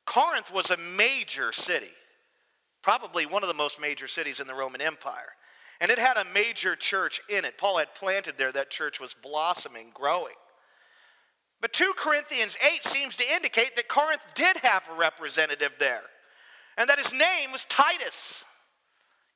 [0.09, 1.93] Corinth was a major city,
[2.81, 5.35] probably one of the most major cities in the Roman Empire.
[5.83, 7.59] And it had a major church in it.
[7.59, 10.35] Paul had planted there, that church was blossoming, growing.
[11.61, 16.05] But 2 Corinthians 8 seems to indicate that Corinth did have a representative there
[16.79, 18.45] and that his name was Titus.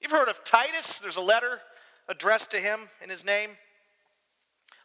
[0.01, 1.01] You've heard of Titus?
[1.01, 1.61] There's a letter
[2.09, 3.51] addressed to him in his name.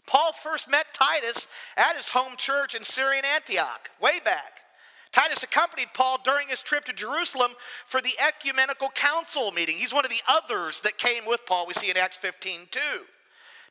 [0.05, 1.47] Paul first met Titus
[1.77, 4.66] at his home church in Syrian Antioch, way back.
[5.11, 7.51] Titus accompanied Paul during his trip to Jerusalem
[7.85, 9.77] for the ecumenical council meeting.
[9.77, 12.79] He's one of the others that came with Paul, we see in Acts 15 too.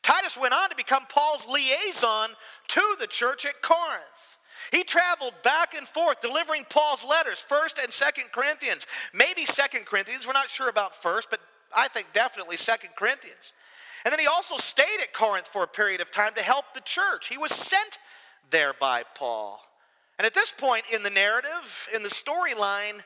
[0.01, 2.29] Titus went on to become Paul's liaison
[2.69, 4.37] to the church at Corinth.
[4.71, 8.85] He traveled back and forth delivering Paul's letters, 1st and 2nd Corinthians.
[9.13, 11.39] Maybe 2nd Corinthians, we're not sure about 1st, but
[11.75, 13.53] I think definitely 2nd Corinthians.
[14.05, 16.81] And then he also stayed at Corinth for a period of time to help the
[16.81, 17.27] church.
[17.27, 17.99] He was sent
[18.49, 19.61] there by Paul.
[20.17, 23.03] And at this point in the narrative, in the storyline,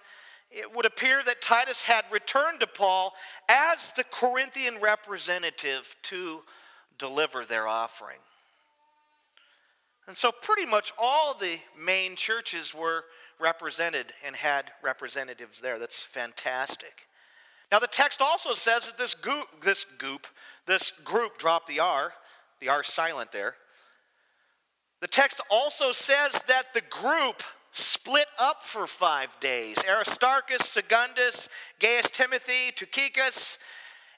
[0.50, 3.14] it would appear that Titus had returned to Paul
[3.50, 6.42] as the Corinthian representative to
[6.98, 8.20] deliver their offering.
[10.08, 13.06] And so, pretty much all the main churches were
[13.40, 15.80] represented and had representatives there.
[15.80, 17.08] That's fantastic.
[17.72, 20.28] Now, the text also says that this goop, this goop,
[20.66, 22.14] this group dropped the R,
[22.60, 23.56] the R silent there.
[25.02, 29.78] The text also says that the group split up for five days.
[29.90, 33.58] Aristarchus, Secundus, Gaius Timothy, Tychicus,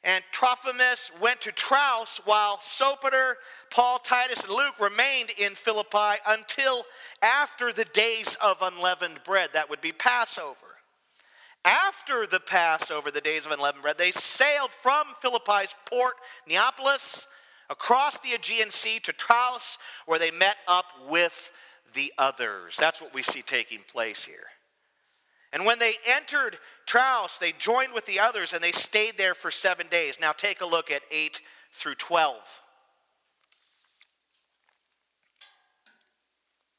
[0.03, 3.35] and Trophimus went to Troas, while Sopater,
[3.71, 6.83] Paul, Titus, and Luke remained in Philippi until
[7.21, 9.51] after the days of unleavened bread.
[9.53, 10.57] That would be Passover.
[11.63, 16.15] After the Passover, the days of unleavened bread, they sailed from Philippi's port,
[16.45, 17.27] Neapolis,
[17.69, 21.51] across the Aegean Sea to Troas, where they met up with
[21.93, 22.77] the others.
[22.77, 24.47] That's what we see taking place here.
[25.51, 29.51] And when they entered Troas, they joined with the others and they stayed there for
[29.51, 30.17] seven days.
[30.19, 31.39] Now take a look at 8
[31.71, 32.61] through 12.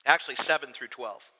[0.06, 1.32] Actually, 7 through 12.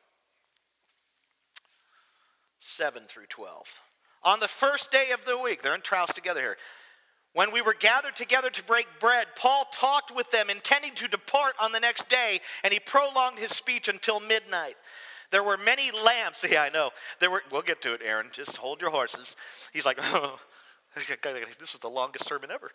[2.61, 3.83] 7 through 12.
[4.22, 6.57] On the first day of the week, they're in Troas together here.
[7.34, 11.54] When we were gathered together to break bread, Paul talked with them, intending to depart
[11.62, 14.76] on the next day, and he prolonged his speech until midnight.
[15.30, 16.44] There were many lamps.
[16.50, 16.90] Yeah, I know.
[17.18, 17.42] There were.
[17.50, 18.30] We'll get to it, Aaron.
[18.32, 19.34] Just hold your horses.
[19.72, 20.38] He's like, oh,
[20.94, 22.70] this was the longest sermon ever.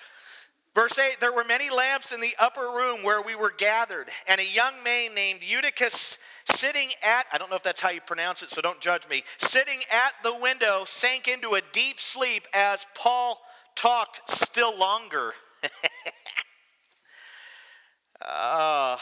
[0.76, 4.42] Verse 8 There were many lamps in the upper room where we were gathered, and
[4.42, 6.18] a young man named Eutychus
[6.54, 9.24] sitting at, I don't know if that's how you pronounce it, so don't judge me,
[9.38, 13.40] sitting at the window sank into a deep sleep as Paul
[13.76, 15.34] talked still longer.
[18.22, 18.98] uh,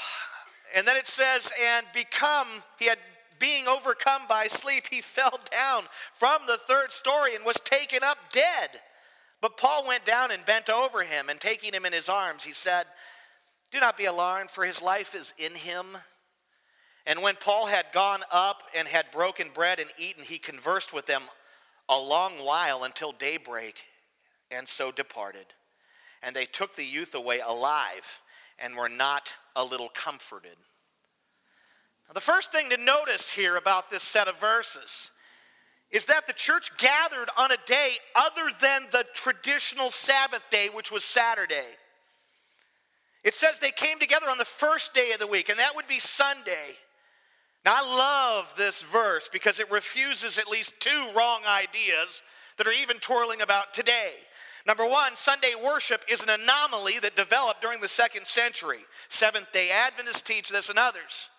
[0.75, 2.47] and then it says, and become,
[2.79, 2.99] he had
[3.39, 8.17] being overcome by sleep, he fell down from the third story and was taken up
[8.31, 8.81] dead.
[9.41, 12.53] But Paul went down and bent over him, and taking him in his arms, he
[12.53, 12.85] said,
[13.71, 15.85] Do not be alarmed, for his life is in him.
[17.05, 21.05] And when Paul had gone up and had broken bread and eaten, he conversed with
[21.05, 21.21] them
[21.87, 23.81] a long while until daybreak,
[24.51, 25.45] and so departed.
[26.23, 28.21] And they took the youth away alive
[28.59, 30.57] and were not a little comforted.
[32.07, 35.11] Now, the first thing to notice here about this set of verses
[35.91, 40.91] is that the church gathered on a day other than the traditional Sabbath day, which
[40.91, 41.67] was Saturday.
[43.23, 45.87] It says they came together on the first day of the week, and that would
[45.87, 46.77] be Sunday.
[47.65, 52.21] Now, I love this verse because it refuses at least two wrong ideas
[52.57, 54.11] that are even twirling about today.
[54.67, 58.79] Number one, Sunday worship is an anomaly that developed during the second century.
[59.07, 61.29] Seventh day Adventists teach this and others.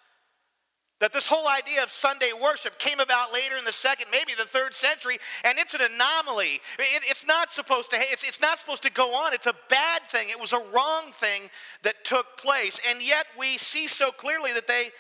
[1.01, 4.49] That this whole idea of Sunday worship came about later in the second, maybe the
[4.49, 6.61] third century, and it's an anomaly.
[6.79, 7.97] It, it's not supposed to.
[8.01, 9.35] It's, it's not supposed to go on.
[9.35, 10.29] It's a bad thing.
[10.31, 11.43] It was a wrong thing
[11.83, 14.91] that took place, and yet we see so clearly that they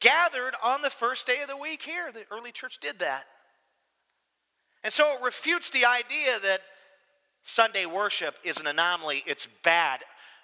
[0.00, 1.82] gathered on the first day of the week.
[1.82, 3.26] Here, the early church did that,
[4.82, 6.62] and so it refutes the idea that
[7.48, 9.22] Sunday worship is an anomaly.
[9.26, 10.00] It's bad,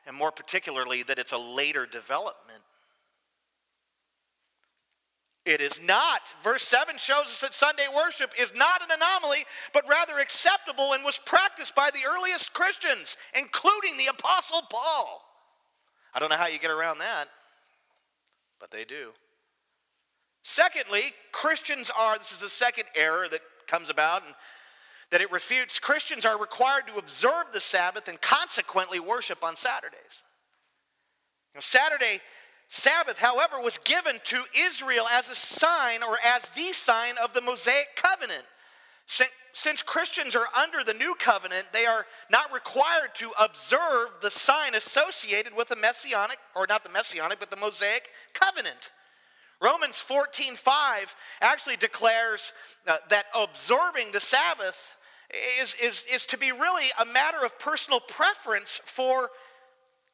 [0.06, 2.62] and more particularly that it's a later development.
[5.44, 6.22] It is not.
[6.42, 11.04] Verse 7 shows us that Sunday worship is not an anomaly, but rather acceptable and
[11.04, 15.20] was practiced by the earliest Christians, including the Apostle Paul.
[16.14, 17.26] I don't know how you get around that,
[18.58, 19.10] but they do.
[20.42, 24.34] Secondly, Christians are, this is the second error that comes about and
[25.14, 25.78] that it refutes.
[25.78, 30.24] Christians are required to observe the Sabbath and consequently worship on Saturdays.
[31.54, 32.18] Now, Saturday
[32.66, 37.40] Sabbath, however, was given to Israel as a sign or as the sign of the
[37.42, 38.44] Mosaic covenant.
[39.52, 44.74] Since Christians are under the new covenant, they are not required to observe the sign
[44.74, 48.90] associated with the messianic, or not the messianic, but the Mosaic covenant.
[49.60, 52.52] Romans 14:5 actually declares
[52.88, 54.96] uh, that observing the Sabbath
[55.60, 59.30] is, is, is to be really a matter of personal preference for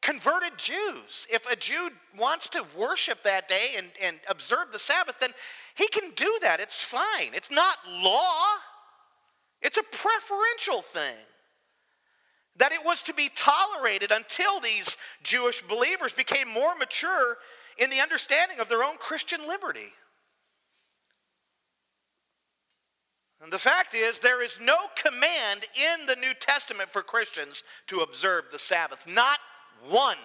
[0.01, 1.27] converted Jews.
[1.31, 5.31] If a Jew wants to worship that day and, and observe the Sabbath, then
[5.75, 6.59] he can do that.
[6.59, 7.33] It's fine.
[7.33, 8.35] It's not law,
[9.61, 11.23] it's a preferential thing.
[12.57, 17.37] That it was to be tolerated until these Jewish believers became more mature
[17.77, 19.93] in the understanding of their own Christian liberty.
[23.41, 28.01] And the fact is, there is no command in the New Testament for Christians to
[28.01, 29.39] observe the Sabbath, not
[29.89, 30.17] one.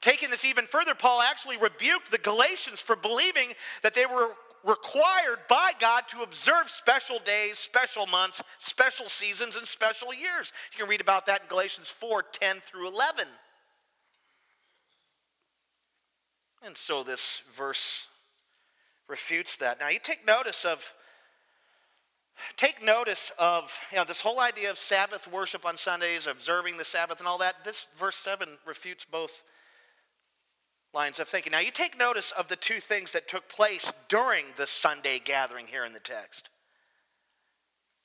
[0.00, 3.48] Taking this even further, Paul actually rebuked the Galatians for believing
[3.82, 4.30] that they were
[4.64, 10.52] required by God to observe special days, special months, special seasons, and special years.
[10.72, 13.26] You can read about that in Galatians 4 10 through 11.
[16.66, 18.08] And so this verse
[19.08, 19.80] refutes that.
[19.80, 20.92] Now you take notice of
[22.56, 26.84] Take notice of you know, this whole idea of Sabbath worship on Sundays, observing the
[26.84, 27.64] Sabbath, and all that.
[27.64, 29.44] This verse 7 refutes both
[30.92, 31.52] lines of thinking.
[31.52, 35.66] Now, you take notice of the two things that took place during the Sunday gathering
[35.66, 36.50] here in the text.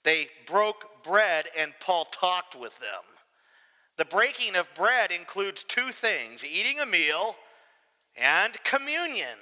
[0.03, 3.03] They broke bread, and Paul talked with them.
[3.97, 7.35] The breaking of bread includes two things eating a meal
[8.15, 9.37] and communion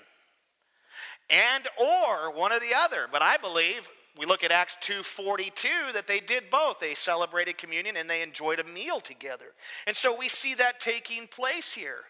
[1.29, 6.07] and or one or the other but i believe we look at Acts 2:42 that
[6.07, 6.79] they did both.
[6.79, 9.53] They celebrated communion and they enjoyed a meal together.
[9.85, 12.05] And so we see that taking place here.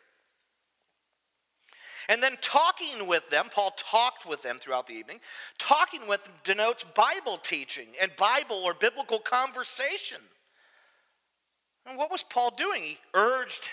[2.10, 5.20] And then talking with them, Paul talked with them throughout the evening.
[5.58, 10.22] Talking with them denotes Bible teaching and Bible or biblical conversation.
[11.86, 12.82] And what was Paul doing?
[12.82, 13.70] He urged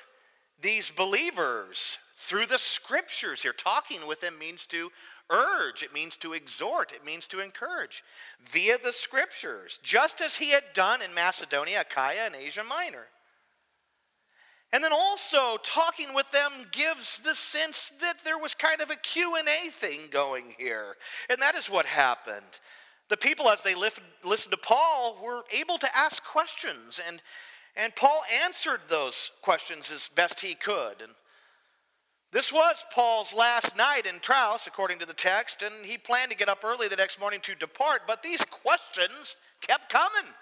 [0.61, 3.53] these believers through the scriptures here.
[3.53, 4.91] Talking with them means to
[5.31, 8.03] urge, it means to exhort, it means to encourage
[8.51, 13.07] via the scriptures, just as he had done in Macedonia, Achaia, and Asia Minor.
[14.73, 18.97] And then also talking with them gives the sense that there was kind of a
[18.97, 20.97] Q&A thing going here.
[21.31, 22.61] And that is what happened.
[23.09, 27.23] The people as they listened to Paul were able to ask questions and
[27.77, 31.01] and Paul answered those questions as best he could.
[31.01, 31.13] And
[32.35, 36.37] this was Paul's last night in Troas, according to the text, and he planned to
[36.37, 40.33] get up early the next morning to depart, but these questions kept coming.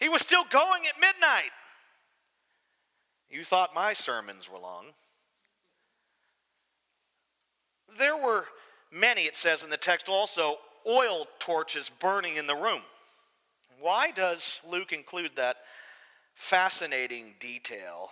[0.00, 1.52] He was still going at midnight.
[3.30, 4.86] You thought my sermons were long.
[7.96, 8.46] There were
[8.90, 10.56] many, it says in the text also,
[10.88, 12.82] oil torches burning in the room.
[13.80, 15.58] Why does Luke include that
[16.34, 18.10] fascinating detail?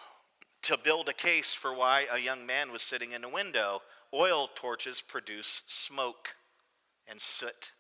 [0.62, 3.82] To build a case for why a young man was sitting in a window.
[4.12, 6.36] Oil torches produce smoke
[7.08, 7.72] and soot.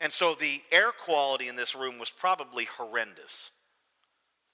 [0.00, 3.52] And so the air quality in this room was probably horrendous.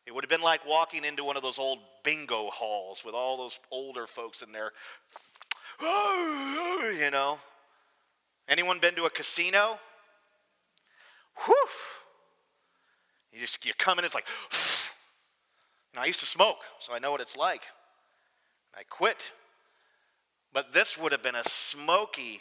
[0.07, 3.36] It would have been like walking into one of those old bingo halls with all
[3.36, 4.72] those older folks in there,
[5.80, 7.38] you know.
[8.49, 9.78] Anyone been to a casino?
[11.44, 11.66] Whew.
[13.32, 14.26] You just you come in, it's like,
[15.97, 17.62] I used to smoke, so I know what it's like.
[18.76, 19.32] I quit.
[20.53, 22.41] But this would have been a smoky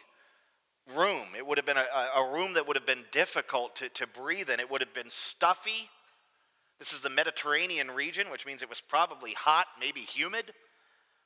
[0.95, 1.27] room.
[1.37, 4.49] It would have been a, a room that would have been difficult to, to breathe
[4.49, 4.59] in.
[4.59, 5.89] It would have been stuffy.
[6.79, 10.53] This is the Mediterranean region, which means it was probably hot, maybe humid.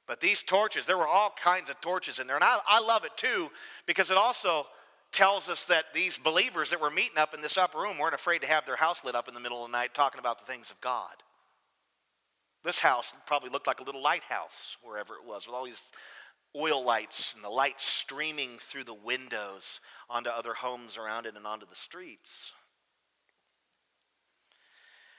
[0.07, 2.35] But these torches, there were all kinds of torches in there.
[2.35, 3.49] And I, I love it too
[3.85, 4.65] because it also
[5.11, 8.41] tells us that these believers that were meeting up in this upper room weren't afraid
[8.41, 10.51] to have their house lit up in the middle of the night talking about the
[10.51, 11.11] things of God.
[12.63, 15.89] This house probably looked like a little lighthouse wherever it was with all these
[16.55, 21.47] oil lights and the light streaming through the windows onto other homes around it and
[21.47, 22.53] onto the streets.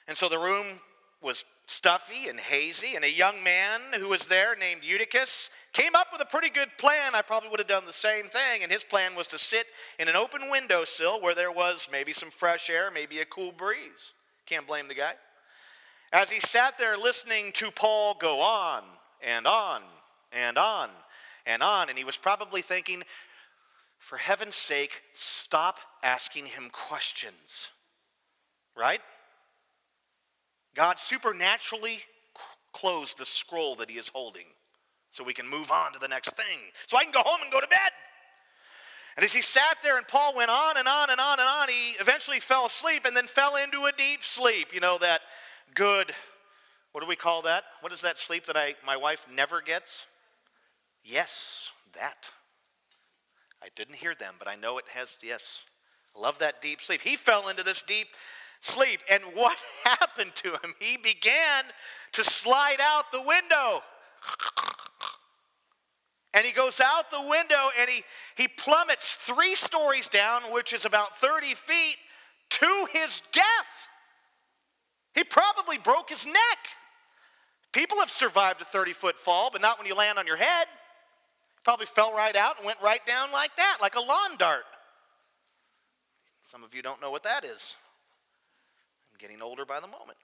[0.06, 0.80] And so the room
[1.22, 6.08] was stuffy and hazy, and a young man who was there named Eutychus came up
[6.12, 7.14] with a pretty good plan.
[7.14, 9.66] I probably would have done the same thing, and his plan was to sit
[10.00, 14.12] in an open windowsill where there was maybe some fresh air, maybe a cool breeze.
[14.46, 15.14] Can't blame the guy.
[16.12, 18.82] As he sat there listening to Paul go on
[19.22, 19.80] and on
[20.30, 20.90] and on
[21.46, 23.02] and on, and he was probably thinking,
[23.98, 27.68] for heaven's sake, stop asking him questions.
[28.76, 29.00] Right?
[30.74, 32.00] God supernaturally
[32.72, 34.46] closed the scroll that he is holding
[35.10, 36.58] so we can move on to the next thing.
[36.88, 37.90] So I can go home and go to bed.
[39.16, 41.68] And as he sat there and Paul went on and on and on and on,
[41.68, 44.72] he eventually fell asleep and then fell into a deep sleep.
[44.72, 45.20] You know, that
[45.74, 46.12] good,
[46.92, 47.64] what do we call that?
[47.80, 50.06] What is that sleep that I, my wife never gets?
[51.04, 52.30] Yes, that.
[53.62, 55.64] I didn't hear them, but I know it has, yes.
[56.16, 57.00] I love that deep sleep.
[57.00, 58.08] He fell into this deep
[58.60, 59.00] sleep.
[59.10, 60.74] And what happened to him?
[60.80, 61.64] He began
[62.12, 63.82] to slide out the window.
[66.34, 68.02] And he goes out the window and he,
[68.36, 71.96] he plummets three stories down, which is about 30 feet,
[72.50, 73.88] to his death.
[75.14, 76.58] He probably broke his neck.
[77.72, 80.66] People have survived a 30 foot fall, but not when you land on your head.
[81.64, 84.64] Probably fell right out and went right down like that, like a lawn dart.
[86.40, 87.76] Some of you don't know what that is
[89.10, 90.18] I'm getting older by the moment.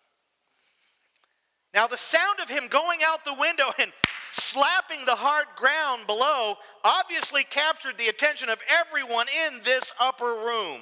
[1.74, 3.92] Now, the sound of him going out the window and
[4.32, 10.80] slapping the hard ground below obviously captured the attention of everyone in this upper room.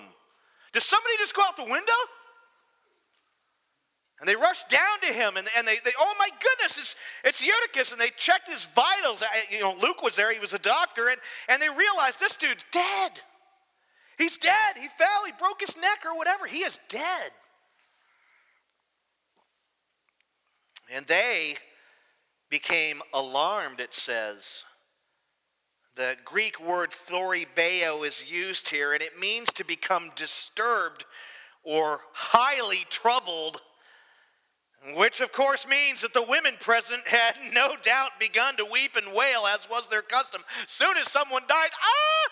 [0.72, 1.92] Does somebody just go out the window?
[4.20, 7.46] And they rushed down to him and, and they, they, oh my goodness, it's, it's
[7.46, 7.92] Eutychus.
[7.92, 9.22] And they checked his vitals.
[9.50, 12.64] You know, Luke was there, he was a doctor, and, and they realized this dude's
[12.72, 13.12] dead.
[14.16, 14.76] He's dead.
[14.80, 16.46] He fell, he broke his neck or whatever.
[16.46, 17.30] He is dead.
[20.90, 21.56] And they
[22.48, 24.64] became alarmed, it says.
[25.96, 31.04] The Greek word thoribeo is used here, and it means to become disturbed
[31.62, 33.60] or highly troubled,
[34.94, 39.06] which of course means that the women present had no doubt begun to weep and
[39.16, 40.42] wail, as was their custom.
[40.66, 42.30] Soon as someone died, ah!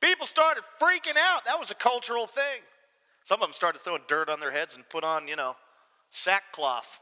[0.00, 1.44] People started freaking out.
[1.44, 2.62] That was a cultural thing.
[3.24, 5.56] Some of them started throwing dirt on their heads and put on, you know,
[6.08, 7.00] sackcloth.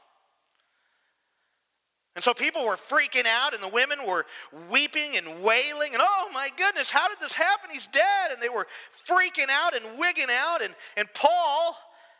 [2.17, 4.25] And so people were freaking out, and the women were
[4.73, 7.69] weeping and wailing, and oh my goodness, how did this happen?
[7.71, 8.33] He's dead.
[8.33, 8.67] And they were
[9.09, 10.63] freaking out and wigging out.
[10.63, 11.77] And, and Paul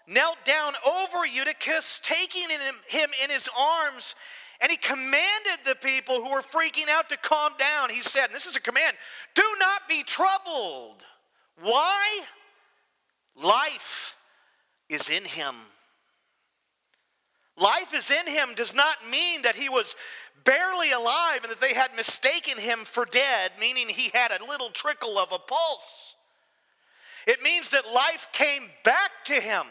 [0.07, 4.15] knelt down over Eutychus, taking him, him in his arms,
[4.61, 7.91] and he commanded the people who were freaking out to calm down.
[7.91, 8.97] He said, and this is a command
[9.35, 11.05] do not be troubled.
[11.61, 12.21] Why?
[13.43, 14.17] Life
[14.89, 15.55] is in him.
[17.59, 19.95] Life is in him does not mean that he was
[20.45, 24.71] barely alive and that they had mistaken him for dead, meaning he had a little
[24.71, 26.15] trickle of a pulse.
[27.27, 29.65] It means that life came back to him,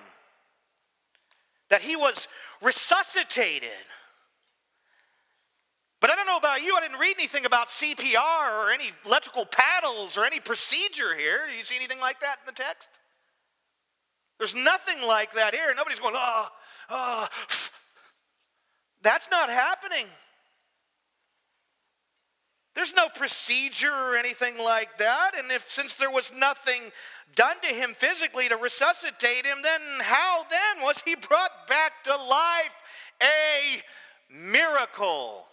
[1.70, 2.28] that he was
[2.62, 3.70] resuscitated.
[6.02, 9.46] But I don't know about you, I didn't read anything about CPR or any electrical
[9.46, 11.48] paddles or any procedure here.
[11.50, 13.00] Do you see anything like that in the text?
[14.38, 15.74] There's nothing like that here.
[15.76, 16.48] Nobody's going, oh,
[16.90, 17.28] oh,
[19.02, 20.06] that's not happening.
[22.76, 25.32] There's no procedure or anything like that.
[25.38, 26.92] And if since there was nothing
[27.36, 32.16] done to him physically to resuscitate him, then how then was he brought back to
[32.16, 32.76] life?
[33.24, 33.82] A
[34.30, 35.48] miracle.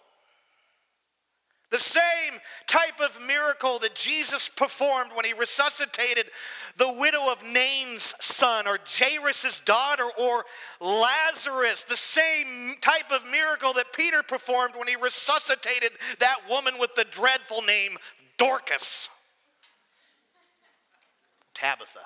[1.72, 6.26] The same type of miracle that Jesus performed when he resuscitated
[6.76, 10.44] the widow of Nain's son, or Jairus' daughter, or
[10.80, 11.84] Lazarus.
[11.84, 17.06] The same type of miracle that Peter performed when he resuscitated that woman with the
[17.10, 17.96] dreadful name
[18.36, 19.08] Dorcas.
[21.54, 22.00] Tabitha.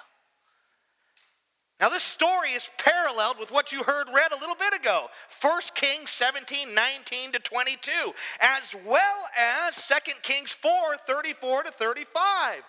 [1.79, 5.09] Now, this story is paralleled with what you heard read a little bit ago
[5.43, 7.91] 1 Kings 17 19 to 22,
[8.41, 10.73] as well as 2 Kings 4
[11.07, 12.63] 34 to 35.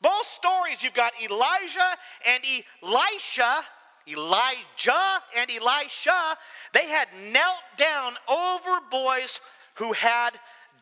[0.00, 1.96] Both stories, you've got Elijah
[2.28, 2.42] and
[2.82, 3.62] Elisha,
[4.08, 6.36] Elijah and Elisha,
[6.72, 9.40] they had knelt down over boys
[9.74, 10.30] who had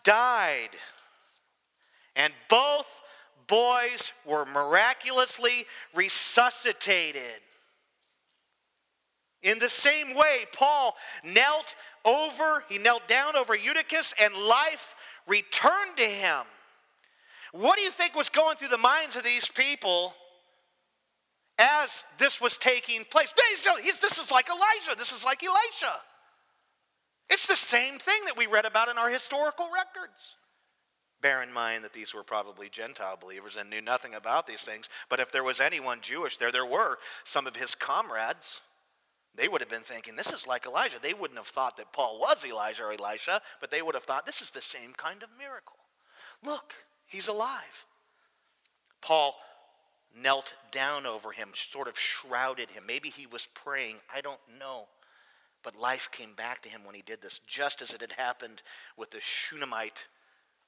[0.02, 0.70] died.
[2.14, 2.88] And both
[3.46, 7.40] boys were miraculously resuscitated.
[9.42, 11.74] In the same way, Paul knelt
[12.04, 14.94] over, he knelt down over Eutychus, and life
[15.26, 16.42] returned to him.
[17.52, 20.14] What do you think was going through the minds of these people
[21.58, 23.32] as this was taking place?
[24.00, 25.94] This is like Elijah, this is like Elisha.
[27.28, 30.36] It's the same thing that we read about in our historical records.
[31.22, 34.88] Bear in mind that these were probably Gentile believers and knew nothing about these things,
[35.08, 38.60] but if there was anyone Jewish there, there were some of his comrades
[39.36, 40.96] they would have been thinking, this is like Elijah.
[41.00, 44.26] They wouldn't have thought that Paul was Elijah or Elisha, but they would have thought,
[44.26, 45.76] this is the same kind of miracle.
[46.44, 46.74] Look,
[47.06, 47.84] he's alive.
[49.02, 49.36] Paul
[50.18, 52.84] knelt down over him, sort of shrouded him.
[52.86, 53.96] Maybe he was praying.
[54.14, 54.88] I don't know.
[55.62, 58.62] But life came back to him when he did this, just as it had happened
[58.96, 60.06] with the Shunammite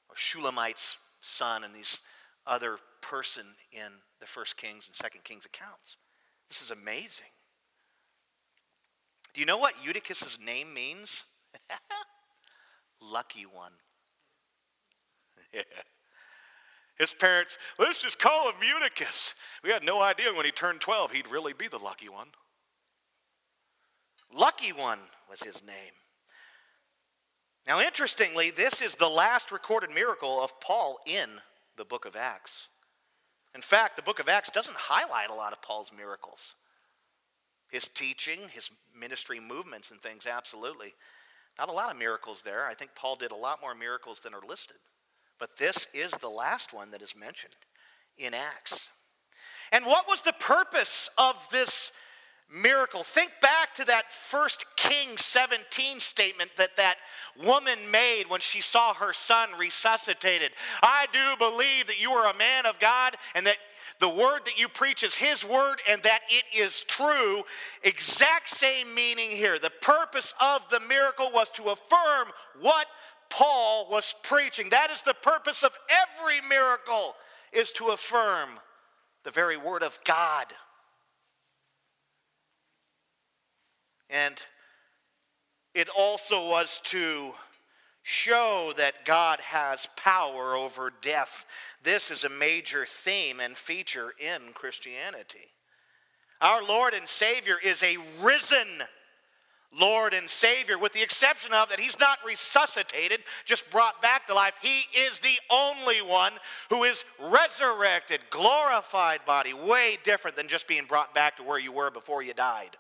[0.09, 2.01] or Shulamite's son and these
[2.47, 5.97] other person in the first Kings and second Kings accounts.
[6.49, 7.29] This is amazing.
[9.39, 11.23] Do you know what Eutychus' name means?
[13.01, 13.71] Lucky one.
[16.99, 19.37] His parents, let's just call him Eutychus.
[19.63, 22.27] We had no idea when he turned 12 he'd really be the lucky one.
[24.35, 24.99] Lucky one
[25.31, 25.93] was his name.
[27.65, 31.29] Now, interestingly, this is the last recorded miracle of Paul in
[31.77, 32.67] the book of Acts.
[33.55, 36.57] In fact, the book of Acts doesn't highlight a lot of Paul's miracles.
[37.71, 40.95] His teaching, his ministry movements and things, absolutely.
[41.59, 42.67] Not a lot of miracles there.
[42.67, 44.77] I think Paul did a lot more miracles than are listed.
[45.39, 47.57] But this is the last one that is mentioned
[48.17, 48.91] in Acts.
[49.73, 51.93] And what was the purpose of this
[52.51, 53.03] miracle?
[53.05, 56.97] Think back to that first King 17 statement that that
[57.45, 60.53] woman made when she saw her son resuscitated.
[60.83, 63.59] I do believe that you are a man of God and that
[64.01, 67.43] the word that you preach is His word and that it is true.
[67.83, 69.59] Exact same meaning here.
[69.59, 72.29] The purpose of the miracle was to affirm
[72.61, 72.87] what
[73.31, 74.69] Paul was preaching.
[74.71, 77.15] That is the purpose of every miracle
[77.53, 78.51] is to affirm
[79.25, 80.47] the very word of God.
[84.11, 84.41] And
[85.75, 87.33] it also was to
[88.09, 91.45] show that God has power over death.
[91.83, 95.53] This is a major theme and feature in Christianity.
[96.41, 98.67] Our Lord and Savior is a risen
[99.79, 104.35] Lord and Savior, with the exception of that He's not resuscitated, just brought back to
[104.35, 104.55] life.
[104.63, 106.33] He is the only one
[106.71, 111.73] who is resurrected, glorified body, way different than just being brought back to where you
[111.73, 112.79] were before you died.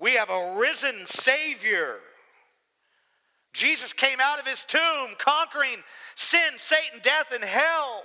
[0.00, 2.00] We have a risen Savior
[3.58, 5.82] Jesus came out of his tomb conquering
[6.14, 8.04] sin, Satan, death, and hell.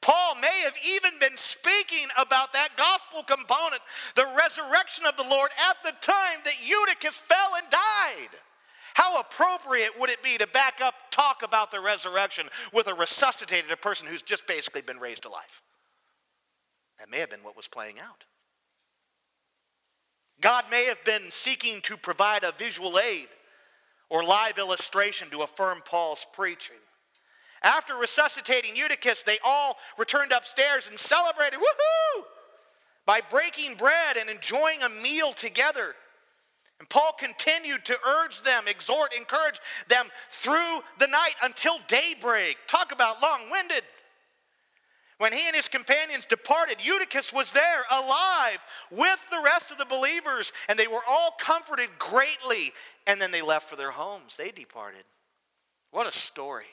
[0.00, 3.82] Paul may have even been speaking about that gospel component,
[4.14, 8.38] the resurrection of the Lord, at the time that Eutychus fell and died.
[8.94, 13.80] How appropriate would it be to back up, talk about the resurrection with a resuscitated
[13.80, 15.60] person who's just basically been raised to life?
[17.00, 18.24] That may have been what was playing out.
[20.40, 23.28] God may have been seeking to provide a visual aid
[24.12, 26.76] or live illustration to affirm Paul's preaching.
[27.62, 32.24] After resuscitating Eutychus, they all returned upstairs and celebrated, woohoo,
[33.06, 35.94] by breaking bread and enjoying a meal together.
[36.78, 42.58] And Paul continued to urge them, exhort, encourage them through the night until daybreak.
[42.66, 43.84] Talk about long winded.
[45.18, 48.58] When he and his companions departed, Eutychus was there, alive,
[48.90, 52.72] with the rest of the believers, and they were all comforted greatly.
[53.06, 54.36] And then they left for their homes.
[54.36, 55.04] They departed.
[55.90, 56.66] What a story.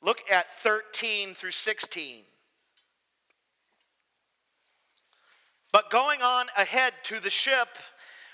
[0.00, 2.22] Look at 13 through 16.
[5.72, 7.68] But going on ahead to the ship,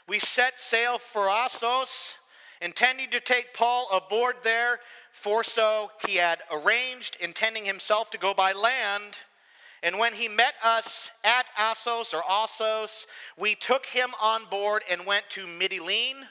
[0.07, 2.15] we set sail for Assos,
[2.61, 4.79] intending to take Paul aboard there
[5.15, 9.17] for so he had arranged, intending himself to go by land.
[9.83, 13.07] And when he met us at Assos or Assos,
[13.39, 16.25] we took him on board and went to Mytilene.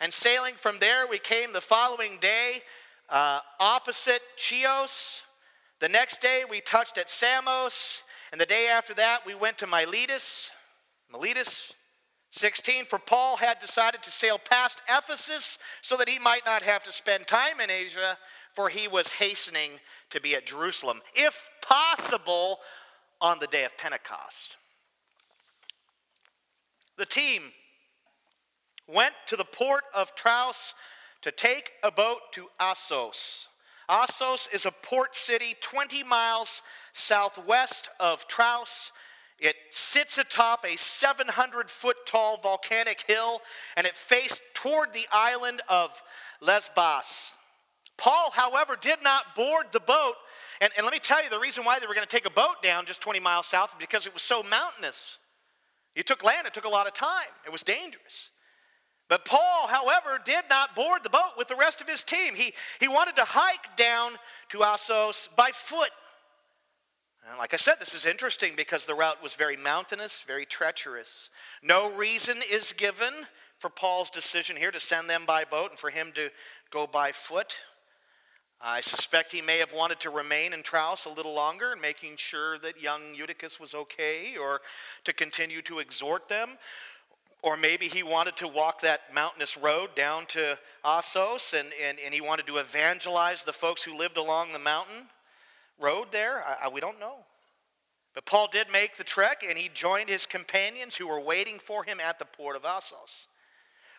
[0.00, 2.56] And sailing from there, we came the following day
[3.08, 5.22] uh, opposite Chios.
[5.78, 8.02] The next day, we touched at Samos.
[8.32, 10.50] And the day after that, we went to Miletus.
[11.12, 11.72] Miletus,
[12.30, 12.86] 16.
[12.86, 16.92] For Paul had decided to sail past Ephesus so that he might not have to
[16.92, 18.16] spend time in Asia,
[18.54, 19.72] for he was hastening
[20.10, 22.58] to be at Jerusalem, if possible,
[23.20, 24.56] on the day of Pentecost.
[26.96, 27.42] The team
[28.86, 30.74] went to the port of Troas
[31.22, 33.48] to take a boat to Assos.
[33.88, 36.62] Assos is a port city 20 miles
[36.92, 38.92] southwest of Troas.
[39.40, 43.40] It sits atop a 700 foot tall volcanic hill
[43.76, 46.02] and it faced toward the island of
[46.42, 47.34] Lesbos.
[47.96, 50.14] Paul, however, did not board the boat.
[50.60, 52.30] And, and let me tell you the reason why they were going to take a
[52.30, 55.18] boat down just 20 miles south because it was so mountainous.
[55.94, 58.30] You took land, it took a lot of time, it was dangerous.
[59.08, 62.34] But Paul, however, did not board the boat with the rest of his team.
[62.36, 64.12] He, he wanted to hike down
[64.50, 65.90] to Assos by foot.
[67.28, 71.28] And like I said, this is interesting because the route was very mountainous, very treacherous.
[71.62, 73.12] No reason is given
[73.58, 76.30] for Paul's decision here to send them by boat and for him to
[76.70, 77.54] go by foot.
[78.62, 82.58] I suspect he may have wanted to remain in Troas a little longer, making sure
[82.58, 84.60] that young Eutychus was okay, or
[85.04, 86.58] to continue to exhort them.
[87.42, 92.12] Or maybe he wanted to walk that mountainous road down to Assos and, and, and
[92.12, 95.08] he wanted to evangelize the folks who lived along the mountain
[95.80, 96.42] road there.
[96.46, 97.16] I, I, we don't know.
[98.14, 101.84] But Paul did make the trek and he joined his companions who were waiting for
[101.84, 103.28] him at the port of Assos.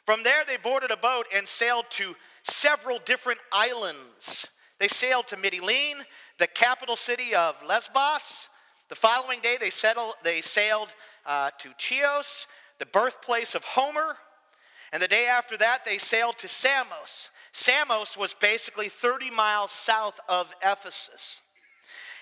[0.05, 4.47] From there, they boarded a boat and sailed to several different islands.
[4.79, 6.03] They sailed to Mytilene,
[6.39, 8.49] the capital city of Lesbos.
[8.89, 10.89] The following day, they, settled, they sailed
[11.25, 12.47] uh, to Chios,
[12.79, 14.17] the birthplace of Homer.
[14.91, 17.29] And the day after that, they sailed to Samos.
[17.51, 21.41] Samos was basically 30 miles south of Ephesus.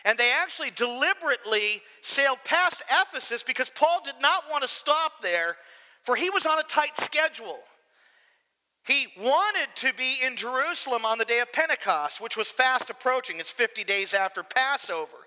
[0.06, 5.58] And they actually deliberately sailed past Ephesus because Paul did not want to stop there,
[6.04, 7.60] for he was on a tight schedule.
[8.88, 13.40] He wanted to be in Jerusalem on the day of Pentecost, which was fast approaching.
[13.40, 15.18] It's 50 days after Passover.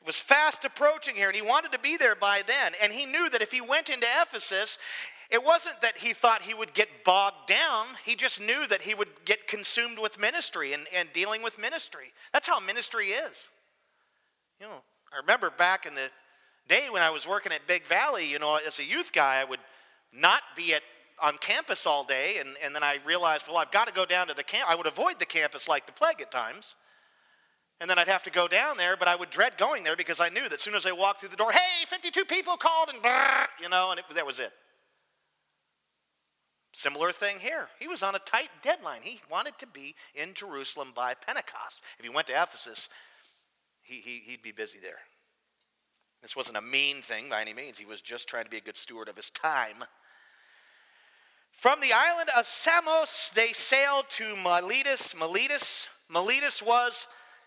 [0.00, 2.72] It was fast approaching here, and he wanted to be there by then.
[2.82, 4.78] And he knew that if he went into Ephesus,
[5.30, 7.86] it wasn't that he thought he would get bogged down.
[8.04, 12.12] He just knew that he would get consumed with ministry and, and dealing with ministry.
[12.32, 13.50] That's how ministry is.
[14.62, 14.82] You know,
[15.12, 16.08] I remember back in the
[16.68, 19.44] day when I was working at Big Valley, you know, as a youth guy, I
[19.44, 19.58] would
[20.14, 20.82] not be at
[21.20, 24.28] on campus all day, and, and then I realized, well, I've got to go down
[24.28, 24.70] to the camp.
[24.70, 26.76] I would avoid the campus like the plague at times.
[27.80, 30.20] And then I'd have to go down there, but I would dread going there because
[30.20, 32.88] I knew that as soon as I walked through the door, hey, 52 people called,
[32.88, 32.98] and
[33.60, 34.52] you know, and it, that was it.
[36.72, 37.68] Similar thing here.
[37.80, 39.00] He was on a tight deadline.
[39.02, 41.82] He wanted to be in Jerusalem by Pentecost.
[41.98, 42.88] If he went to Ephesus,
[43.92, 44.98] he, he, he'd be busy there.
[46.22, 47.78] This wasn't a mean thing by any means.
[47.78, 49.84] He was just trying to be a good steward of his time.
[51.52, 55.14] From the island of Samos, they sailed to Miletus.
[55.18, 57.06] Miletus, Miletus was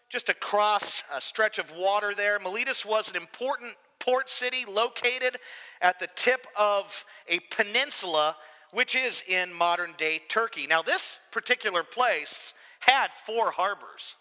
[0.09, 2.37] just across a stretch of water there.
[2.37, 5.37] Miletus was an important port city located
[5.81, 8.35] at the tip of a peninsula,
[8.71, 10.67] which is in modern day Turkey.
[10.67, 14.15] Now, this particular place had four harbors.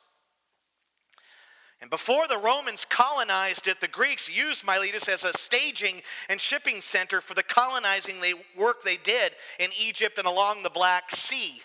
[1.85, 6.81] And before the Romans colonized it, the Greeks used Miletus as a staging and shipping
[6.81, 8.15] center for the colonizing
[8.57, 11.61] work they did in Egypt and along the Black Sea.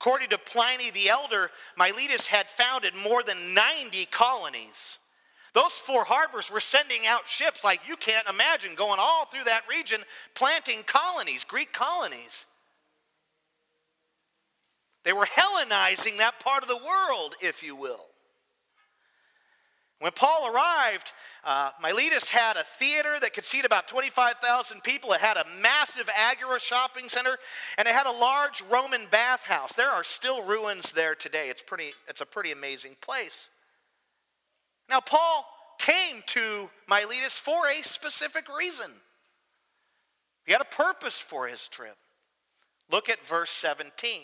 [0.00, 4.98] According to Pliny the Elder, Miletus had founded more than 90 colonies.
[5.54, 9.62] Those four harbors were sending out ships like you can't imagine, going all through that
[9.70, 10.00] region,
[10.34, 12.44] planting colonies, Greek colonies.
[15.04, 18.06] They were Hellenizing that part of the world, if you will.
[20.00, 25.12] When Paul arrived, uh, Miletus had a theater that could seat about 25,000 people.
[25.12, 27.36] It had a massive agora shopping center,
[27.76, 29.72] and it had a large Roman bathhouse.
[29.72, 31.48] There are still ruins there today.
[31.48, 33.48] It's, pretty, it's a pretty amazing place.
[34.88, 35.44] Now, Paul
[35.80, 38.90] came to Miletus for a specific reason.
[40.46, 41.96] He had a purpose for his trip.
[42.88, 44.22] Look at verse 17.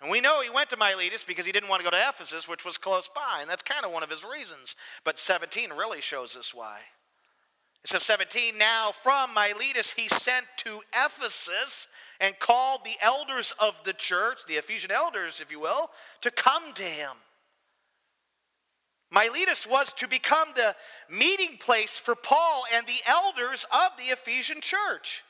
[0.00, 2.48] And we know he went to Miletus because he didn't want to go to Ephesus,
[2.48, 4.76] which was close by, and that's kind of one of his reasons.
[5.04, 6.78] But 17 really shows us why.
[7.84, 11.88] It says 17, now from Miletus he sent to Ephesus
[12.20, 15.90] and called the elders of the church, the Ephesian elders, if you will,
[16.20, 17.10] to come to him.
[19.10, 20.76] Miletus was to become the
[21.10, 25.24] meeting place for Paul and the elders of the Ephesian church.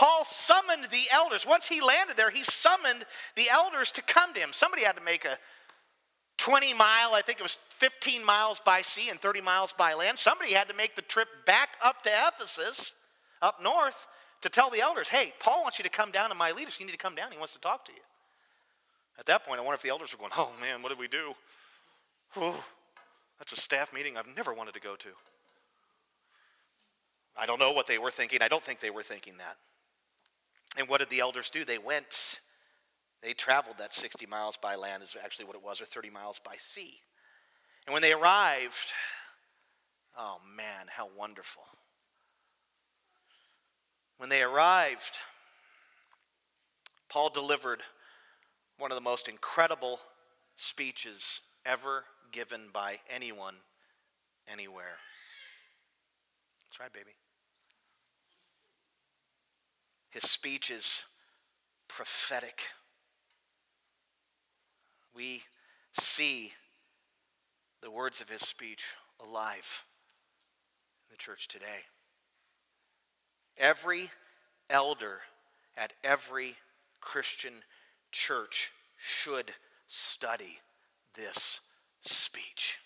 [0.00, 1.44] Paul summoned the elders.
[1.46, 3.04] Once he landed there, he summoned
[3.36, 4.48] the elders to come to him.
[4.50, 5.36] Somebody had to make a
[6.38, 10.16] 20 mile, I think it was 15 miles by sea and 30 miles by land.
[10.16, 12.94] Somebody had to make the trip back up to Ephesus,
[13.42, 14.06] up north,
[14.40, 16.80] to tell the elders, hey, Paul wants you to come down to Miletus.
[16.80, 17.30] You need to come down.
[17.30, 18.00] He wants to talk to you.
[19.18, 21.08] At that point, I wonder if the elders were going, oh man, what did we
[21.08, 21.34] do?
[22.38, 22.64] Oh,
[23.38, 25.08] that's a staff meeting I've never wanted to go to.
[27.38, 28.40] I don't know what they were thinking.
[28.40, 29.58] I don't think they were thinking that.
[30.76, 31.64] And what did the elders do?
[31.64, 32.40] They went,
[33.22, 36.40] they traveled that 60 miles by land, is actually what it was, or 30 miles
[36.44, 36.94] by sea.
[37.86, 38.92] And when they arrived,
[40.16, 41.62] oh man, how wonderful.
[44.18, 45.18] When they arrived,
[47.08, 47.80] Paul delivered
[48.78, 49.98] one of the most incredible
[50.56, 53.56] speeches ever given by anyone,
[54.46, 54.98] anywhere.
[56.68, 57.16] That's right, baby.
[60.10, 61.04] His speech is
[61.88, 62.62] prophetic.
[65.14, 65.42] We
[65.92, 66.52] see
[67.80, 69.84] the words of his speech alive
[71.08, 71.80] in the church today.
[73.56, 74.10] Every
[74.68, 75.20] elder
[75.76, 76.56] at every
[77.00, 77.54] Christian
[78.12, 79.52] church should
[79.88, 80.58] study
[81.14, 81.60] this
[82.00, 82.78] speech,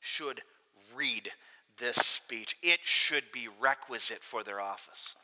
[0.00, 0.42] should
[0.94, 1.30] read
[1.78, 2.56] this speech.
[2.62, 5.14] It should be requisite for their office.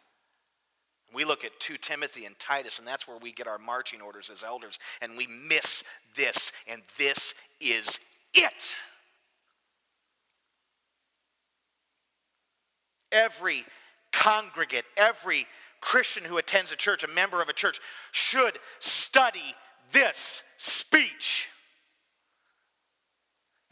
[1.14, 4.30] We look at 2 Timothy and Titus, and that's where we get our marching orders
[4.30, 5.84] as elders, and we miss
[6.16, 7.98] this, and this is
[8.34, 8.76] it.
[13.10, 13.64] Every
[14.10, 15.46] congregate, every
[15.80, 17.80] Christian who attends a church, a member of a church,
[18.12, 19.54] should study
[19.90, 21.48] this speech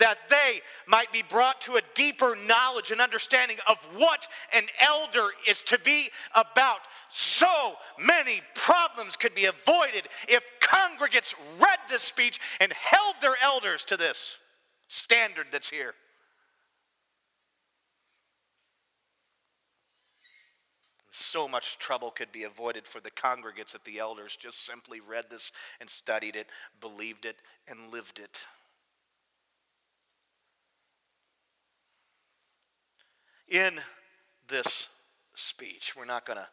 [0.01, 5.28] that they might be brought to a deeper knowledge and understanding of what an elder
[5.48, 6.80] is to be about.
[7.09, 13.84] So many problems could be avoided if congregates read this speech and held their elders
[13.84, 14.36] to this
[14.88, 15.94] standard that's here.
[21.12, 25.24] So much trouble could be avoided for the congregates if the elders just simply read
[25.30, 26.48] this and studied it,
[26.80, 27.36] believed it,
[27.68, 28.40] and lived it.
[33.51, 33.80] In
[34.48, 34.88] this
[35.34, 36.48] speech, we're not going to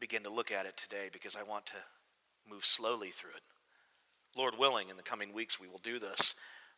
[0.00, 1.76] begin to look at it today because I want to
[2.50, 3.42] move slowly through it.
[4.34, 6.34] Lord willing, in the coming weeks, we will do this.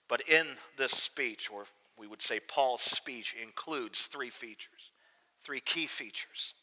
[0.09, 0.45] But in
[0.77, 1.67] this speech, or
[1.97, 4.91] we would say Paul's speech, includes three features,
[5.45, 6.55] three key features.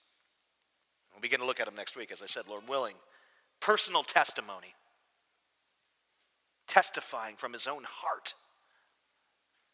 [1.14, 2.96] We'll begin to look at them next week, as I said, Lord willing.
[3.62, 4.76] Personal testimony,
[6.68, 8.34] testifying from his own heart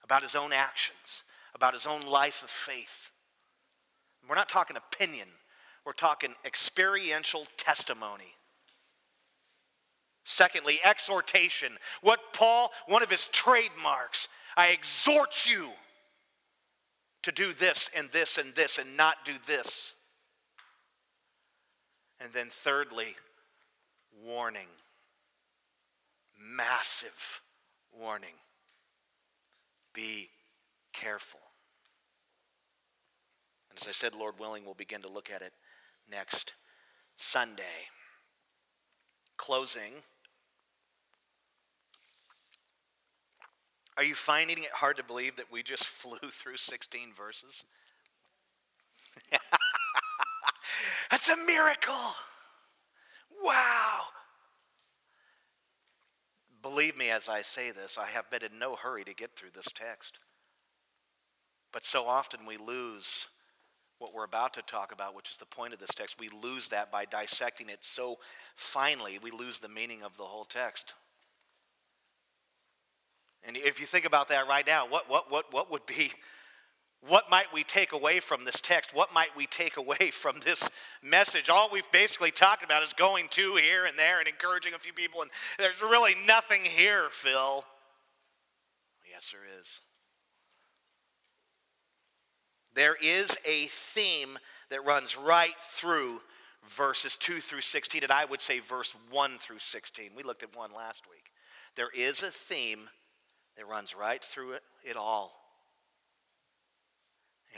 [0.04, 1.24] about his own actions,
[1.56, 3.10] about his own life of faith.
[4.28, 5.28] We're not talking opinion,
[5.86, 8.36] we're talking experiential testimony.
[10.26, 11.74] Secondly, exhortation.
[12.02, 15.72] What Paul, one of his trademarks, I exhort you
[17.24, 19.96] to do this and this and this and not do this.
[22.22, 23.16] And then, thirdly,
[24.26, 24.68] warning.
[26.42, 27.42] Massive
[27.92, 28.36] warning.
[29.94, 30.30] Be
[30.94, 31.40] careful.
[33.74, 35.52] And as I said, Lord willing, we'll begin to look at it
[36.10, 36.54] next
[37.18, 37.88] Sunday.
[39.36, 39.94] Closing.
[43.98, 47.66] Are you finding it hard to believe that we just flew through 16 verses?
[51.10, 52.14] That's a miracle.
[53.44, 54.02] Wow.
[56.62, 59.50] Believe me as I say this, I have been in no hurry to get through
[59.56, 60.20] this text.
[61.72, 63.26] But so often we lose
[64.04, 66.68] what we're about to talk about, which is the point of this text, we lose
[66.68, 68.18] that by dissecting it so
[68.54, 70.94] finely, we lose the meaning of the whole text.
[73.48, 76.12] And if you think about that right now, what, what, what, what would be,
[77.08, 78.94] what might we take away from this text?
[78.94, 80.70] What might we take away from this
[81.02, 81.50] message?
[81.50, 84.92] All we've basically talked about is going to here and there and encouraging a few
[84.92, 87.64] people, and there's really nothing here, Phil.
[89.10, 89.80] Yes, there is.
[92.76, 94.38] There is a theme
[94.70, 96.22] that runs right through
[96.68, 100.12] verses 2 through 16, and I would say verse 1 through 16.
[100.16, 101.32] We looked at one last week.
[101.76, 102.90] There is a theme
[103.58, 105.32] that runs right through it, it all,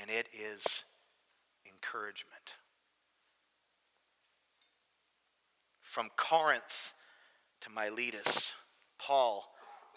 [0.01, 0.83] and it is
[1.65, 2.57] encouragement.
[5.81, 6.91] From Corinth
[7.61, 8.53] to Miletus,
[8.99, 9.49] Paul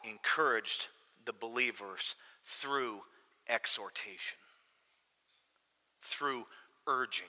[0.09, 0.89] encouraged
[1.25, 2.15] the believers
[2.45, 3.01] through
[3.49, 4.39] exhortation
[6.03, 6.45] through
[6.87, 7.27] urging.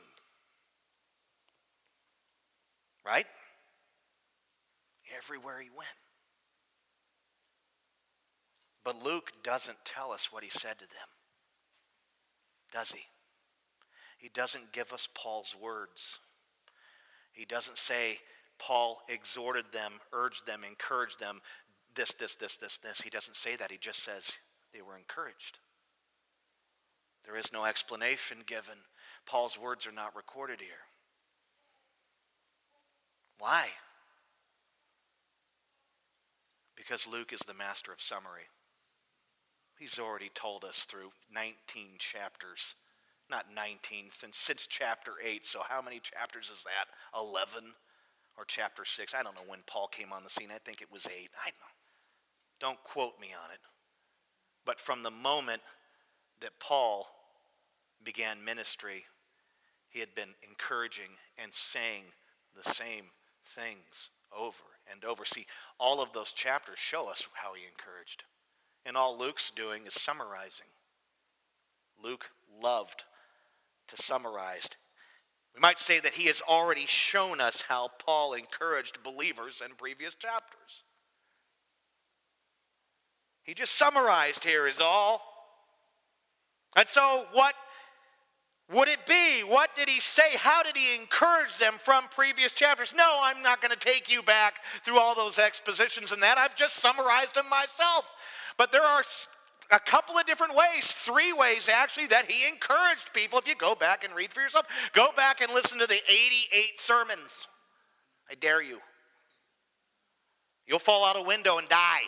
[3.06, 3.26] Right?
[5.18, 5.90] Everywhere he went.
[8.84, 11.08] But Luke doesn't tell us what he said to them,
[12.72, 13.02] does he?
[14.18, 16.20] He doesn't give us Paul's words.
[17.32, 18.18] He doesn't say,
[18.58, 21.40] Paul exhorted them, urged them, encouraged them,
[21.96, 23.02] this, this, this, this, this.
[23.02, 23.72] He doesn't say that.
[23.72, 24.34] He just says
[24.74, 25.60] they were encouraged.
[27.30, 28.74] There is no explanation given.
[29.28, 30.88] Paul's words are not recorded here.
[33.38, 33.68] Why?
[36.76, 38.50] Because Luke is the master of summary.
[39.78, 41.54] He's already told us through 19
[42.00, 42.74] chapters.
[43.30, 45.46] Not 19, since chapter 8.
[45.46, 46.88] So, how many chapters is that?
[47.16, 47.64] 11
[48.40, 49.14] or chapter 6?
[49.14, 50.50] I don't know when Paul came on the scene.
[50.52, 51.30] I think it was 8.
[51.46, 52.72] I don't.
[52.72, 53.60] Don't quote me on it.
[54.66, 55.62] But from the moment
[56.42, 57.08] that Paul
[58.04, 59.06] began ministry,
[59.90, 61.10] he had been encouraging
[61.42, 62.04] and saying
[62.56, 63.06] the same
[63.46, 65.26] things over and over.
[65.26, 65.46] See,
[65.80, 68.24] all of those chapters show us how he encouraged.
[68.86, 70.68] And all Luke's doing is summarizing.
[72.02, 72.30] Luke
[72.62, 73.04] loved
[73.88, 74.70] to summarize.
[75.56, 80.16] We might say that he has already shown us how Paul encouraged believers in previous
[80.16, 80.84] chapters.
[83.44, 85.22] He just summarized here, is all.
[86.76, 87.56] And so, what
[88.72, 89.42] would it be?
[89.42, 90.36] What did he say?
[90.36, 92.94] How did he encourage them from previous chapters?
[92.96, 96.38] No, I'm not going to take you back through all those expositions and that.
[96.38, 98.14] I've just summarized them myself.
[98.58, 99.02] But there are
[99.72, 103.40] a couple of different ways, three ways actually, that he encouraged people.
[103.40, 106.80] If you go back and read for yourself, go back and listen to the 88
[106.80, 107.48] sermons.
[108.30, 108.80] I dare you.
[110.68, 112.02] You'll fall out a window and die.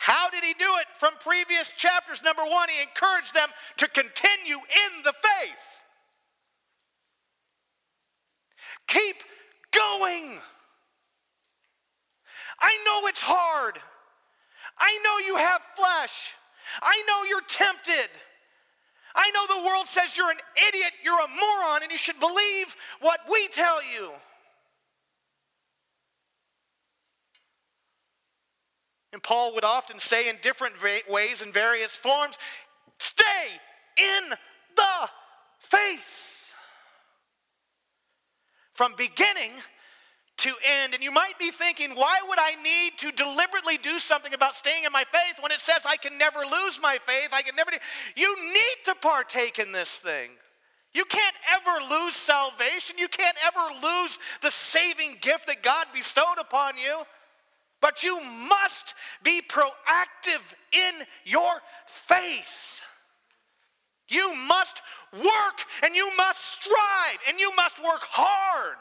[0.00, 0.86] How did he do it?
[0.98, 2.22] From previous chapters.
[2.22, 5.82] Number one, he encouraged them to continue in the faith.
[8.86, 9.16] Keep
[9.72, 10.38] going.
[12.58, 13.76] I know it's hard.
[14.78, 16.32] I know you have flesh.
[16.80, 18.08] I know you're tempted.
[19.14, 22.74] I know the world says you're an idiot, you're a moron, and you should believe
[23.02, 24.12] what we tell you.
[29.12, 30.74] And Paul would often say in different
[31.08, 32.38] ways, in various forms,
[32.98, 33.24] stay
[33.96, 34.30] in
[34.76, 35.08] the
[35.58, 36.54] faith.
[38.72, 39.52] From beginning
[40.40, 40.94] to end.
[40.94, 44.84] And you might be thinking, why would I need to deliberately do something about staying
[44.84, 47.30] in my faith when it says I can never lose my faith?
[47.32, 47.70] I can never.
[47.70, 47.76] Do...
[48.16, 50.30] You need to partake in this thing.
[50.94, 52.96] You can't ever lose salvation.
[52.98, 57.02] You can't ever lose the saving gift that God bestowed upon you.
[57.80, 62.82] But you must be proactive in your faith.
[64.08, 68.78] You must work and you must strive and you must work hard.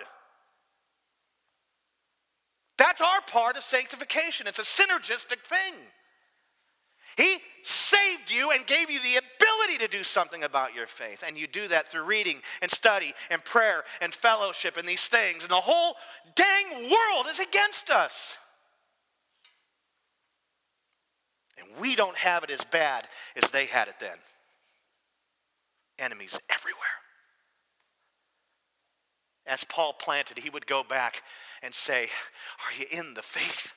[2.78, 4.47] That's our part of sanctification.
[4.47, 5.76] It's a synergistic thing.
[7.18, 11.24] He saved you and gave you the ability to do something about your faith.
[11.28, 15.41] And you do that through reading and study and prayer and fellowship and these things.
[15.41, 15.95] And the whole
[16.36, 18.38] dang world is against us.
[21.60, 23.07] And we don't have it as bad
[23.41, 24.18] as they had it then.
[25.97, 26.80] Enemies everywhere.
[29.45, 31.24] As Paul planted, he would go back
[31.64, 33.74] and say, Are you in the faith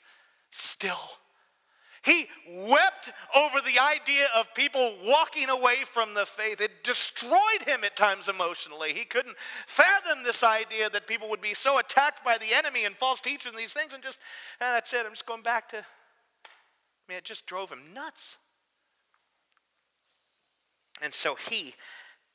[0.51, 1.01] still?
[2.05, 6.61] He wept over the idea of people walking away from the faith.
[6.61, 8.93] It destroyed him at times emotionally.
[8.93, 12.97] He couldn't fathom this idea that people would be so attacked by the enemy and
[12.97, 14.19] false teachers and these things and just,
[14.61, 15.85] ah, that's it, I'm just going back to
[17.09, 18.39] mean, it just drove him nuts.
[21.03, 21.75] And so he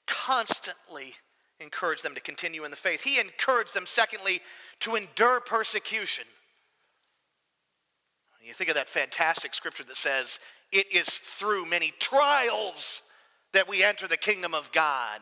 [0.08, 1.14] constantly
[1.60, 3.02] encouraged them to continue in the faith.
[3.02, 4.42] He encouraged them, secondly,
[4.82, 6.26] to endure persecution.
[8.48, 10.40] You think of that fantastic scripture that says,
[10.72, 13.02] It is through many trials
[13.52, 15.20] that we enter the kingdom of God.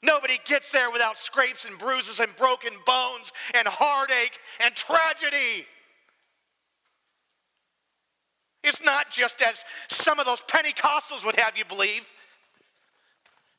[0.00, 5.66] Nobody gets there without scrapes and bruises and broken bones and heartache and tragedy.
[8.64, 12.08] It's not just as some of those Pentecostals would have you believe.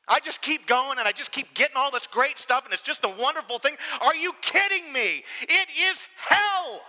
[0.07, 2.81] I just keep going and I just keep getting all this great stuff and it's
[2.81, 3.75] just a wonderful thing.
[4.01, 5.23] Are you kidding me?
[5.41, 6.81] It is hell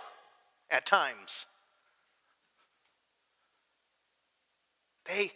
[0.69, 1.45] at times.
[5.05, 5.29] They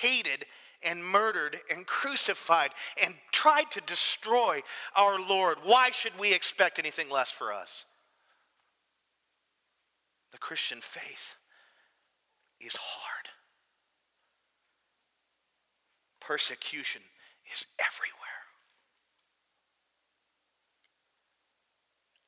[0.00, 0.46] hated
[0.86, 2.70] and murdered and crucified
[3.04, 4.60] and tried to destroy
[4.96, 5.58] our Lord.
[5.64, 7.84] Why should we expect anything less for us?
[10.32, 11.34] The Christian faith
[12.60, 13.28] is hard.
[16.20, 17.02] Persecution
[17.52, 18.14] is everywhere.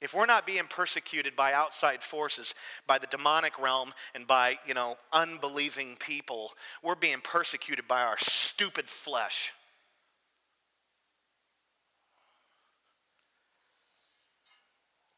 [0.00, 2.54] If we're not being persecuted by outside forces,
[2.86, 6.52] by the demonic realm, and by, you know, unbelieving people,
[6.82, 9.52] we're being persecuted by our stupid flesh.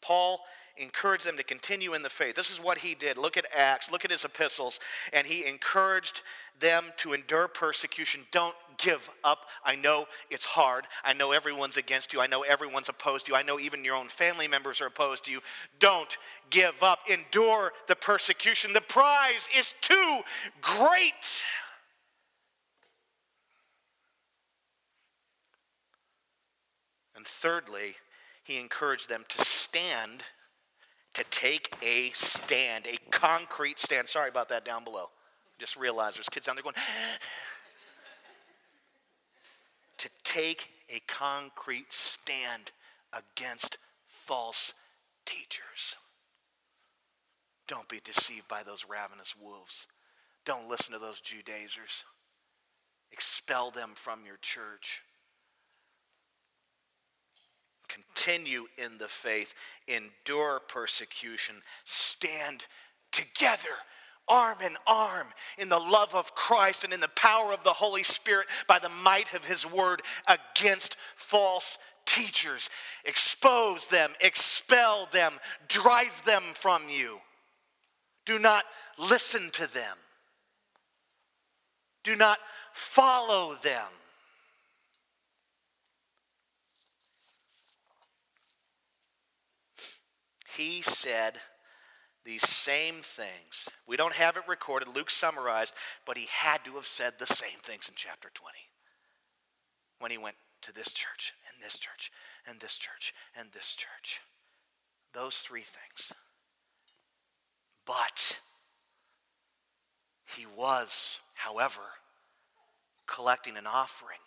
[0.01, 0.41] Paul
[0.77, 2.35] encouraged them to continue in the faith.
[2.35, 3.17] This is what he did.
[3.17, 4.81] Look at Acts, look at his epistles,
[5.13, 6.23] and he encouraged
[6.61, 8.23] them to endure persecution.
[8.31, 9.49] Don't give up.
[9.65, 10.87] I know it's hard.
[11.05, 12.21] I know everyone's against you.
[12.21, 13.39] I know everyone's opposed to you.
[13.39, 15.41] I know even your own family members are opposed to you.
[15.79, 16.17] Don't
[16.51, 17.01] give up.
[17.11, 18.73] Endure the persecution.
[18.73, 20.21] The prize is too
[20.61, 21.43] great.
[27.15, 27.95] And thirdly,
[28.43, 30.25] he encouraged them to stand
[31.15, 34.09] to take a stand, a concrete stand.
[34.09, 35.11] Sorry about that down below.
[35.59, 36.75] Just realize there's kids down there going,
[39.99, 42.73] to take a concrete stand
[43.13, 44.75] against false
[45.25, 45.97] teachers.
[47.69, 49.87] Don't be deceived by those ravenous wolves.
[50.45, 52.05] Don't listen to those Judaizers.
[53.13, 55.03] Expel them from your church
[57.95, 59.55] continue in the faith,
[59.89, 62.67] endure persecution, stand
[63.11, 63.77] together
[64.29, 65.27] arm in arm
[65.59, 68.89] in the love of Christ and in the power of the Holy Spirit by the
[68.89, 72.71] might of His word against false teachers.
[73.05, 75.35] Expose them, expel them,
[75.69, 77.19] drive them from you.
[78.25, 78.65] Do not
[78.99, 79.97] listen to them,
[82.05, 82.39] do not
[82.73, 83.89] follow them.
[90.57, 91.39] He said
[92.25, 93.69] these same things.
[93.87, 95.75] We don't have it recorded, Luke summarized,
[96.07, 98.57] but he had to have said the same things in chapter 20
[99.99, 102.13] when he went to this church and this church
[102.47, 104.21] and this church and this church.
[105.13, 106.13] Those three things.
[107.85, 108.41] But
[110.37, 111.83] he was, however,
[113.07, 114.19] collecting an offering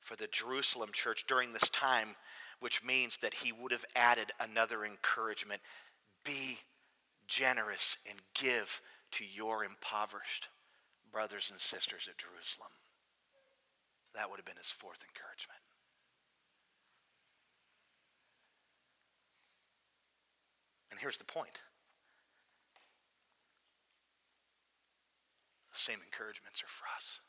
[0.00, 2.16] for the Jerusalem church during this time
[2.60, 5.60] which means that he would have added another encouragement
[6.24, 6.58] be
[7.26, 8.80] generous and give
[9.12, 10.48] to your impoverished
[11.12, 12.70] brothers and sisters at Jerusalem.
[14.14, 15.60] That would have been his fourth encouragement.
[20.90, 21.60] And here's the point
[25.72, 27.20] the same encouragements are for us.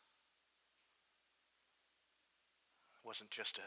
[3.02, 3.64] It wasn't just a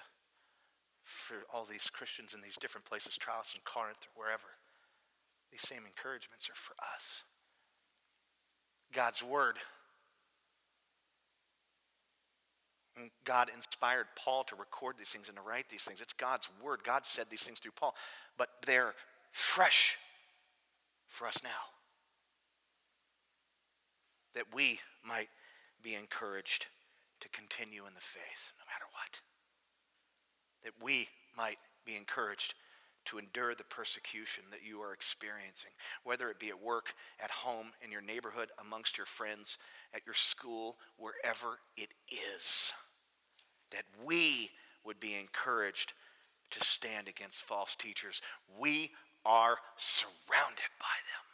[1.08, 4.48] for all these Christians in these different places, Trials in Corinth or wherever.
[5.50, 7.24] These same encouragements are for us.
[8.92, 9.56] God's Word.
[12.98, 16.02] And God inspired Paul to record these things and to write these things.
[16.02, 16.80] It's God's Word.
[16.84, 17.94] God said these things through Paul,
[18.36, 18.94] but they're
[19.32, 19.96] fresh
[21.06, 21.72] for us now.
[24.34, 25.28] That we might
[25.82, 26.66] be encouraged
[27.20, 28.84] to continue in the faith no matter
[30.68, 31.56] that we might
[31.86, 32.52] be encouraged
[33.06, 35.70] to endure the persecution that you are experiencing,
[36.04, 36.92] whether it be at work,
[37.24, 39.56] at home, in your neighborhood, amongst your friends,
[39.94, 41.88] at your school, wherever it
[42.36, 42.74] is.
[43.70, 44.50] That we
[44.84, 45.94] would be encouraged
[46.50, 48.20] to stand against false teachers.
[48.60, 48.90] We
[49.24, 51.24] are surrounded by them.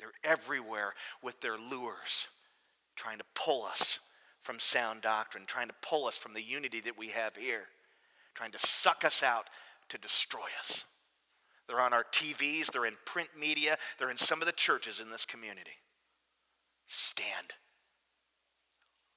[0.00, 2.28] They're everywhere with their lures,
[2.94, 4.00] trying to pull us
[4.44, 7.64] from sound doctrine, trying to pull us from the unity that we have here,
[8.34, 9.48] trying to suck us out
[9.88, 10.84] to destroy us.
[11.66, 15.10] They're on our TVs, they're in print media, they're in some of the churches in
[15.10, 15.78] this community.
[16.86, 17.54] Stand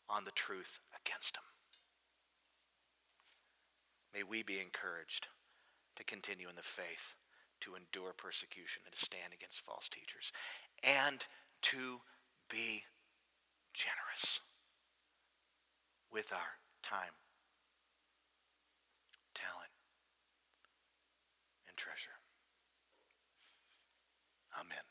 [0.10, 1.44] on the truth against them.
[4.14, 5.28] May we be encouraged
[5.98, 7.16] to continue in the faith,
[7.62, 10.32] to endure persecution, and to stand against false teachers,
[10.86, 11.26] and
[11.64, 12.00] to
[12.50, 12.84] be
[13.74, 14.40] generous
[16.12, 17.14] with our time,
[19.34, 19.72] talent,
[21.68, 22.12] and treasure.
[24.60, 24.84] Amen.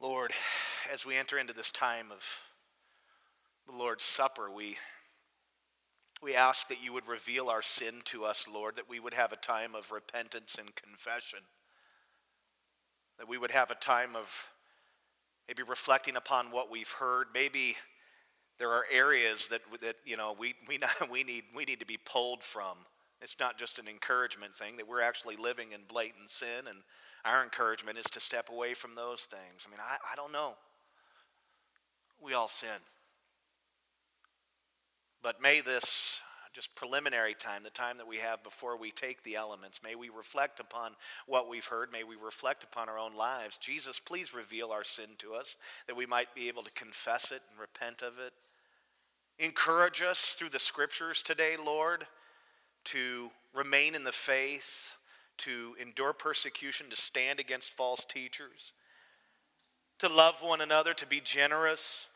[0.00, 0.32] Lord,
[0.92, 2.24] as we enter into this time of
[3.66, 4.76] the Lord's Supper, we,
[6.22, 9.32] we ask that you would reveal our sin to us, Lord, that we would have
[9.32, 11.40] a time of repentance and confession,
[13.18, 14.46] that we would have a time of
[15.48, 17.28] maybe reflecting upon what we've heard.
[17.32, 17.76] Maybe
[18.58, 21.86] there are areas that, that you know, we, we, not, we, need, we need to
[21.86, 22.76] be pulled from.
[23.20, 26.78] It's not just an encouragement thing, that we're actually living in blatant sin, and
[27.24, 29.66] our encouragement is to step away from those things.
[29.66, 30.54] I mean, I, I don't know.
[32.22, 32.68] We all sin.
[35.20, 36.20] But may this
[36.52, 40.08] just preliminary time, the time that we have before we take the elements, may we
[40.08, 40.92] reflect upon
[41.26, 41.92] what we've heard.
[41.92, 43.56] May we reflect upon our own lives.
[43.58, 47.42] Jesus, please reveal our sin to us that we might be able to confess it
[47.50, 48.32] and repent of it.
[49.38, 52.06] Encourage us through the scriptures today, Lord,
[52.86, 54.94] to remain in the faith,
[55.38, 58.72] to endure persecution, to stand against false teachers,
[60.00, 62.08] to love one another, to be generous.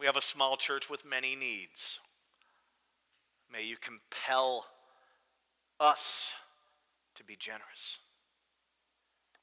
[0.00, 2.00] We have a small church with many needs.
[3.52, 4.64] May you compel
[5.78, 6.34] us
[7.16, 7.98] to be generous.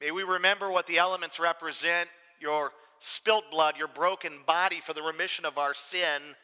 [0.00, 2.08] May we remember what the elements represent
[2.40, 6.34] your spilt blood, your broken body for the remission of our sin,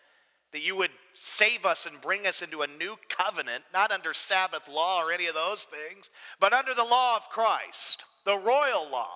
[0.53, 4.69] that you would save us and bring us into a new covenant, not under Sabbath
[4.69, 9.11] law or any of those things, but under the law of Christ, the royal law.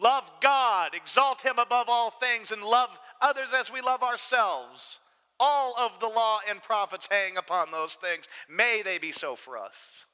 [0.00, 5.00] Love God, exalt Him above all things, and love others as we love ourselves.
[5.40, 8.28] All of the law and prophets hang upon those things.
[8.48, 10.06] May they be so for us.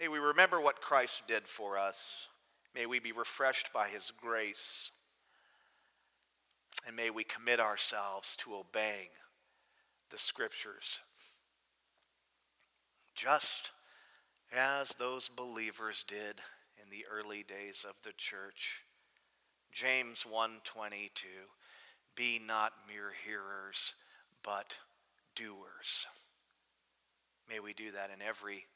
[0.00, 2.28] May we remember what Christ did for us.
[2.74, 4.90] May we be refreshed by his grace.
[6.86, 9.10] And may we commit ourselves to obeying
[10.10, 11.00] the scriptures.
[13.14, 13.70] Just
[14.52, 16.40] as those believers did
[16.82, 18.82] in the early days of the church.
[19.70, 21.50] James 1:22
[22.16, 23.94] be not mere hearers,
[24.42, 24.78] but
[25.34, 26.06] doers.
[27.48, 28.66] May we do that in every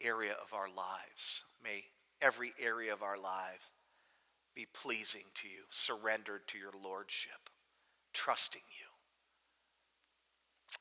[0.00, 1.44] area of our lives.
[1.62, 1.84] May
[2.20, 3.72] every area of our life
[4.54, 7.50] be pleasing to you, surrendered to your lordship,
[8.12, 8.86] trusting you.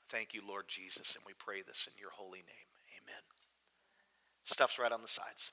[0.10, 2.70] Thank you, Lord Jesus, and we pray this in your holy name.
[3.04, 3.22] Amen.
[4.44, 5.52] Stuff's right on the sides.